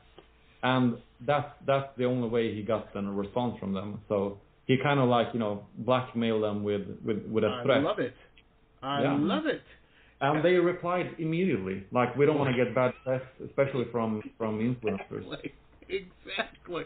[0.61, 4.01] And that's that's the only way he got a response from them.
[4.09, 4.37] So
[4.69, 5.53] he kind of like you know
[5.89, 8.13] blackmailed them with with with a threat, I love it.
[8.81, 9.17] I Yeah.
[9.33, 9.63] love it.
[10.21, 11.77] and they replied immediately.
[11.91, 15.25] Like we don't want to get bad press, especially from from influencers.
[15.25, 15.53] Exactly.
[15.99, 16.83] Exactly.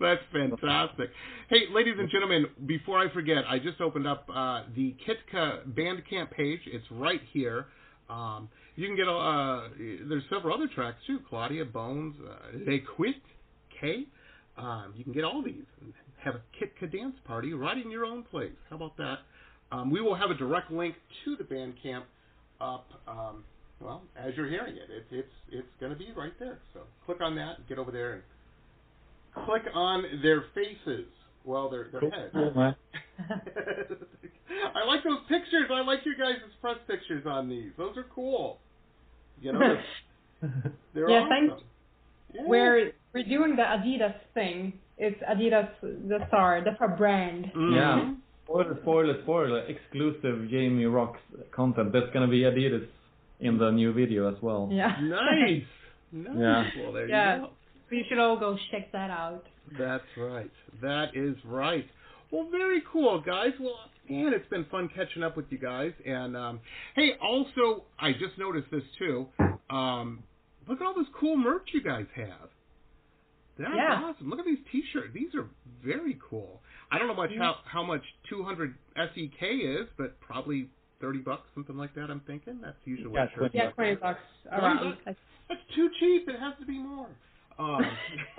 [0.00, 1.08] That's fantastic.
[1.52, 5.44] Hey, ladies and gentlemen, before I forget, I just opened up uh, the Kitka
[5.78, 6.58] Bandcamp page.
[6.66, 7.66] It's right here.
[8.08, 9.68] Um, you can get a, uh,
[10.08, 11.18] there's several other tracks too.
[11.28, 13.22] Claudia Bones, uh, They Quit,
[13.80, 14.06] K.
[14.58, 15.62] Um, you can get all these
[16.24, 18.56] have a Kitka dance party right in your own place.
[18.70, 19.18] How about that?
[19.72, 22.04] Um, we will have a direct link to the Bandcamp
[22.60, 22.88] up.
[23.06, 23.44] Um,
[23.80, 26.62] well, as you're hearing it, it's it's it's going to be right there.
[26.74, 31.08] So click on that, get over there, and click on their faces.
[31.44, 32.34] Well, their their Cool, heads.
[34.74, 35.70] I like those pictures.
[35.72, 37.72] I like you guys' press pictures on these.
[37.78, 38.60] Those are cool.
[39.40, 39.84] You know,
[40.94, 41.30] they're Yeah, awesome.
[41.30, 41.62] thanks.
[42.34, 42.42] Yeah.
[42.46, 44.80] We're we're doing the Adidas thing.
[45.02, 46.62] It's Adidas the star.
[46.64, 47.50] That's our brand.
[47.54, 47.74] Mhm.
[47.74, 48.14] Yeah.
[48.44, 49.60] spoiler, spoiler, spoiler!
[49.60, 51.16] Exclusive Jamie Roxx
[51.52, 51.90] content.
[51.92, 52.86] There's gonna be Adidas
[53.40, 54.68] in the new video as well.
[54.70, 54.94] Yeah.
[55.00, 55.62] Nice.
[56.12, 56.36] Nice.
[56.36, 56.70] Yeah.
[56.82, 57.36] Well, there Yeah.
[57.36, 57.50] you go.
[57.88, 59.44] So you should all go check that out.
[59.78, 60.50] That's right.
[60.82, 61.86] That is right.
[62.30, 63.52] Well, very cool, guys.
[63.58, 63.78] Well,
[64.08, 65.92] man, it's been fun catching up with you guys.
[66.04, 66.60] And um,
[66.94, 69.26] hey, also, I just noticed this too.
[69.70, 70.22] Um,
[70.68, 72.49] look at all this cool merch you guys have.
[73.60, 74.02] That's Yeah.
[74.04, 74.30] awesome.
[74.30, 75.12] Look at these T-shirts.
[75.14, 75.46] These are
[75.84, 76.62] very cool.
[76.90, 81.76] I don't know much how how much 200 SEK is, but probably 30 bucks, something
[81.76, 82.10] like that.
[82.10, 84.98] I'm thinking that's usually what Yeah, shirts Yeah, twenty bucks 20 around.
[85.04, 85.18] bucks?
[85.48, 86.28] That's too cheap.
[86.28, 87.08] It has to be more.
[87.58, 87.84] Um,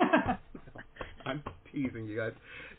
[1.26, 1.42] I'm
[1.72, 2.32] teasing you guys.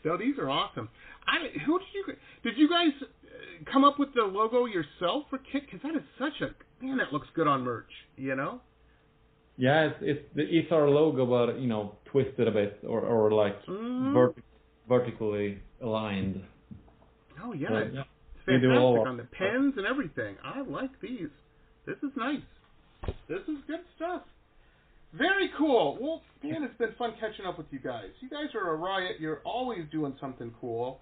[0.04, 0.88] No, these are awesome.
[1.26, 2.04] I who did you
[2.42, 5.64] did you guys uh, come up with the logo yourself for Kick?
[5.70, 6.98] Because that is such a man.
[6.98, 7.90] That looks good on merch.
[8.16, 8.60] You know.
[9.56, 13.64] Yeah, it's it's it's our logo, but you know, twisted a bit or or like
[13.66, 14.12] Mhm.
[14.12, 14.42] vertic-
[14.88, 16.44] vertically aligned.
[17.42, 18.02] Oh yeah, So, it's yeah.
[18.46, 20.36] fantastic all our- on the pens and everything.
[20.42, 21.30] I like these.
[21.86, 22.42] This is nice.
[23.28, 24.22] This is good stuff.
[25.12, 25.96] Very cool.
[26.00, 28.10] Well, man, it's been fun catching up with you guys.
[28.20, 29.20] You guys are a riot.
[29.20, 31.00] You're always doing something cool,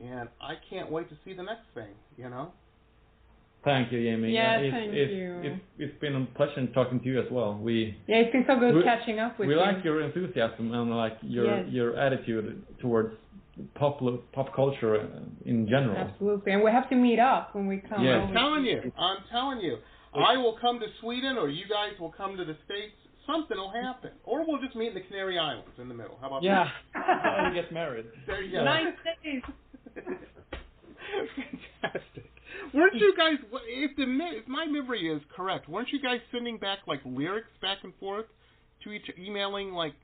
[0.00, 1.94] and I can't wait to see the next thing.
[2.16, 2.52] You know.
[3.68, 4.32] Thank you, Jamie.
[4.32, 5.40] Yeah, it's, thank it's, you.
[5.44, 7.58] It's, it's been a pleasure talking to you as well.
[7.60, 9.60] We Yeah, it's been so good We- catching up with we you.
[9.60, 11.68] like your enthusiasm and like your Yes.
[11.68, 13.12] your attitude towards
[13.74, 14.00] pop
[14.32, 15.06] pop culture uh,
[15.44, 15.96] in general.
[15.98, 18.02] Absolutely, and we have to meet up when we come.
[18.02, 18.24] Yes.
[18.26, 18.92] I'm telling you.
[18.96, 19.76] I'm telling you.
[20.14, 22.94] I will come to Sweden, or you guys will come to the States.
[23.26, 26.16] Something will happen, or we'll just meet in the Canary Islands in the middle.
[26.22, 26.46] How about that?
[26.46, 27.48] Yeah, that?
[27.50, 28.06] we get married.
[28.26, 28.64] There you go.
[28.64, 29.42] Nice days.
[31.82, 32.37] Fantastic.
[32.74, 33.36] Weren't you guys?
[33.66, 37.50] If the me- if my memory is correct, weren't you guys sending back like lyrics
[37.60, 38.26] back and forth
[38.84, 39.94] to each, emailing like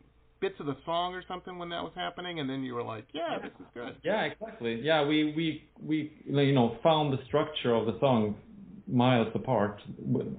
[0.40, 3.04] bits of the song or something when that was happening, and then you were like,
[3.12, 4.80] "Yeah, this is good." Yeah, exactly.
[4.80, 8.36] Yeah, we we we you know found the structure of the song
[8.86, 9.80] miles apart,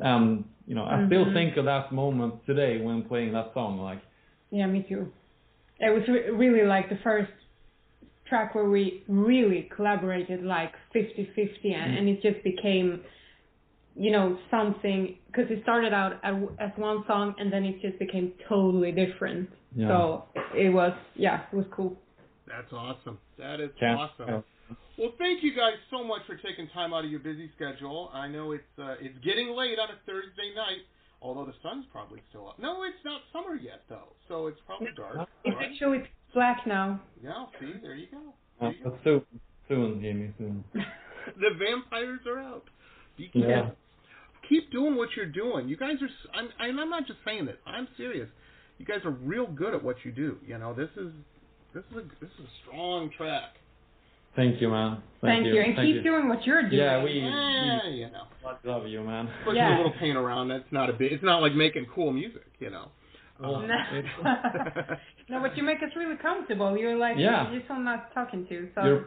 [0.01, 1.34] and you know I still Mhm.
[1.34, 3.80] think of that moment today when playing that song.
[3.80, 4.01] Like,
[4.51, 5.12] Yeah, me too.
[5.80, 7.32] It was re- really like the first
[8.28, 11.28] track where we really collaborated like 50-50
[11.65, 11.97] and, Mm.
[11.99, 13.01] and it just became,
[13.95, 17.97] you know, something, because it started out as, as one song and then it just
[17.99, 19.49] became totally different.
[19.76, 19.88] Yeah.
[19.89, 20.23] So
[20.55, 21.97] it was, yeah, it was cool.
[22.47, 23.17] That's awesome.
[23.38, 24.43] That is Can't- awesome.
[24.97, 28.09] Well, thank you guys so much for taking time out of your busy schedule.
[28.13, 30.88] I know it's uh, it's getting late on a Thursday night,
[31.21, 32.59] although the sun's probably still up.
[32.59, 35.28] No, it's not summer yet though, so it's probably dark.
[35.43, 35.69] It's right?
[35.69, 37.01] actually it's black now.
[37.23, 38.17] Yeah, see, there you go.
[38.61, 38.89] uh, There you go.
[38.91, 39.21] but soon,
[39.67, 40.63] soon, Jamie, soon.
[40.73, 42.65] the vampires are out.
[43.17, 43.69] Be Yeah.
[44.47, 45.67] Keep doing what you're doing.
[45.67, 46.05] You guys are.
[46.05, 46.49] s- I'm.
[46.59, 47.55] And I'm not just saying this.
[47.65, 48.29] I'm serious.
[48.77, 50.38] You guys are real good at what you do.
[50.45, 51.11] You know, this is
[51.73, 53.55] this is a this is a strong track.
[54.36, 55.01] Thank you, man.
[55.21, 55.57] Thank, you.
[55.59, 56.03] And Thank keep you.
[56.03, 56.73] doing what you're doing.
[56.73, 58.25] Yeah, we, Yeah, we you know.
[58.65, 59.29] love you, man.
[59.45, 59.73] Put Yeah.
[59.73, 60.49] a little paint around.
[60.49, 61.13] That's not a big.
[61.13, 62.45] It's not like making cool music.
[62.59, 62.89] You know.
[63.39, 64.99] Well, Um, it's-
[65.30, 66.78] no, but you make us really comfortable.
[66.78, 67.51] You're like, Yeah.
[67.51, 68.69] you're so nice talking to.
[68.76, 69.05] So You're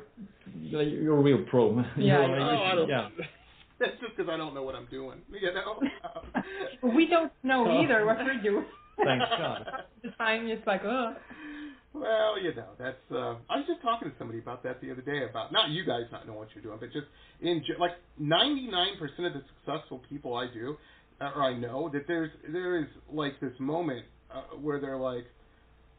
[0.61, 1.87] you're you're a real pro, man.
[1.97, 2.89] Yeah, You're like- oh, I don't.
[2.89, 3.09] yeah.
[3.79, 5.19] That's just because I don't know what I'm doing.
[5.33, 5.81] You know.
[6.95, 7.83] we don't know Oh.
[7.83, 8.65] either what we're doing.
[8.97, 9.65] Thank God.
[10.03, 10.47] It's fine.
[10.49, 11.15] It's like, oh.
[11.95, 12.99] Well, you know, that's.
[13.11, 15.85] Uh, I was just talking to somebody about that the other day about not you
[15.87, 17.07] guys not knowing what you're doing, but just
[17.41, 18.93] in like 99%
[19.27, 20.77] of the successful people I do
[21.21, 24.05] uh, or I know that there's there is like this moment
[24.35, 25.25] uh, where they're like,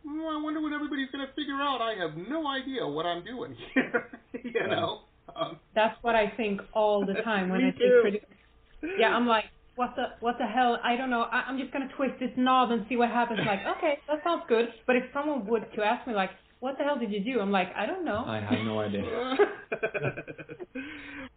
[0.06, 1.82] "Hmm, I wonder when everybody's gonna figure out.
[1.82, 4.10] I have no idea what I'm doing here.
[4.44, 5.02] you know.
[5.36, 8.20] Um, That's what I think all the time when I see too.
[8.98, 9.46] Yeah, I'm like,
[9.76, 10.80] what the what the hell?
[10.84, 11.22] I don't know.
[11.24, 13.40] I, I'm just gonna twist this knob and see what happens.
[13.46, 14.68] Like, okay, that sounds good.
[14.88, 17.40] But if someone would to ask me like, what the hell did you do?
[17.40, 18.24] I'm like, I don't know.
[18.26, 19.04] I have no idea.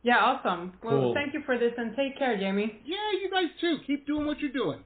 [0.03, 0.73] Yeah, awesome.
[0.83, 1.15] Well, Cool.
[1.15, 2.81] thank you for this and take care, Jamie.
[2.85, 3.79] yeah, you guys too.
[3.87, 4.81] Keep doing what you're doing.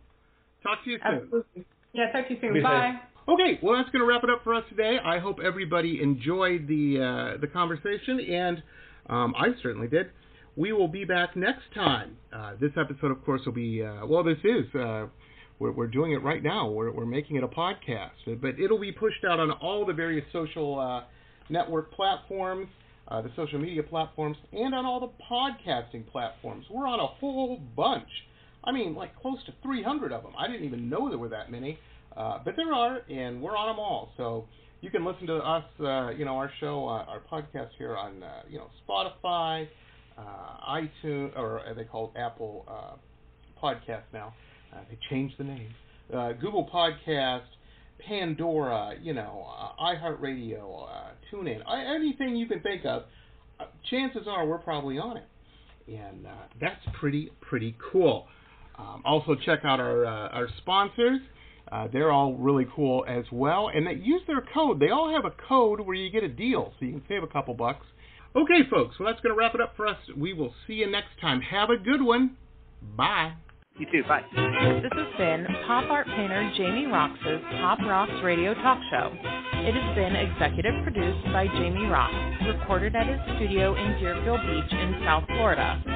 [0.62, 1.14] Talk to you soon.
[1.22, 1.64] Absolutely.
[1.94, 2.52] Yeah, talk to you soon.
[2.52, 3.00] Be Bye.
[3.28, 4.98] Okay, well that's going to wrap it up for us today.
[5.04, 8.62] I hope everybody enjoyed the uh, the conversation, and
[9.08, 10.10] um, I certainly did.
[10.54, 12.18] We will be back next time.
[12.32, 14.22] Uh, this episode, of course, will be uh, well.
[14.22, 15.06] This is uh,
[15.58, 16.70] we're, we're doing it right now.
[16.70, 18.10] We're we're making it a podcast,
[18.40, 21.04] but it'll be pushed out on all the various social uh,
[21.50, 22.68] network platforms,
[23.08, 26.64] uh, the social media platforms, and on all the podcasting platforms.
[26.70, 28.08] We're on a whole bunch.
[28.62, 30.32] I mean, like close to 300 of them.
[30.38, 31.80] I didn't even know there were that many.
[32.16, 34.12] Uh, but there are, and we're on them all.
[34.16, 34.46] So
[34.80, 38.22] you can listen to us, uh, you know, our show, uh, our podcast here on,
[38.22, 39.68] uh, you know, Spotify,
[40.16, 40.22] uh,
[41.04, 42.96] iTunes, or they called Apple uh,
[43.62, 44.34] Podcast now?
[44.72, 45.68] Uh, they changed the name.
[46.12, 47.44] Uh, Google Podcast,
[48.06, 53.04] Pandora, you know, uh, iHeartRadio, uh, TuneIn, uh, anything you can think of.
[53.58, 55.26] Uh, chances are we're probably on it,
[55.88, 58.26] and uh, that's pretty pretty cool.
[58.78, 61.20] Um, also, check out our uh, our sponsors.
[61.70, 64.78] Uh, they're all really cool as well, and they use their code.
[64.78, 67.26] They all have a code where you get a deal, so you can save a
[67.26, 67.86] couple bucks.
[68.36, 69.96] Okay, folks, well that's going to wrap it up for us.
[70.16, 71.40] We will see you next time.
[71.40, 72.36] Have a good one.
[72.96, 73.32] Bye.
[73.78, 74.02] You too.
[74.08, 74.22] Bye.
[74.32, 79.12] This has been pop art painter Jamie Roxx's Pop Rocks Radio Talk Show.
[79.12, 84.72] It has been executive produced by Jamie Roxx, recorded at his studio in Deerfield Beach
[84.72, 85.95] in South Florida.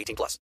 [0.00, 0.38] 18 plus.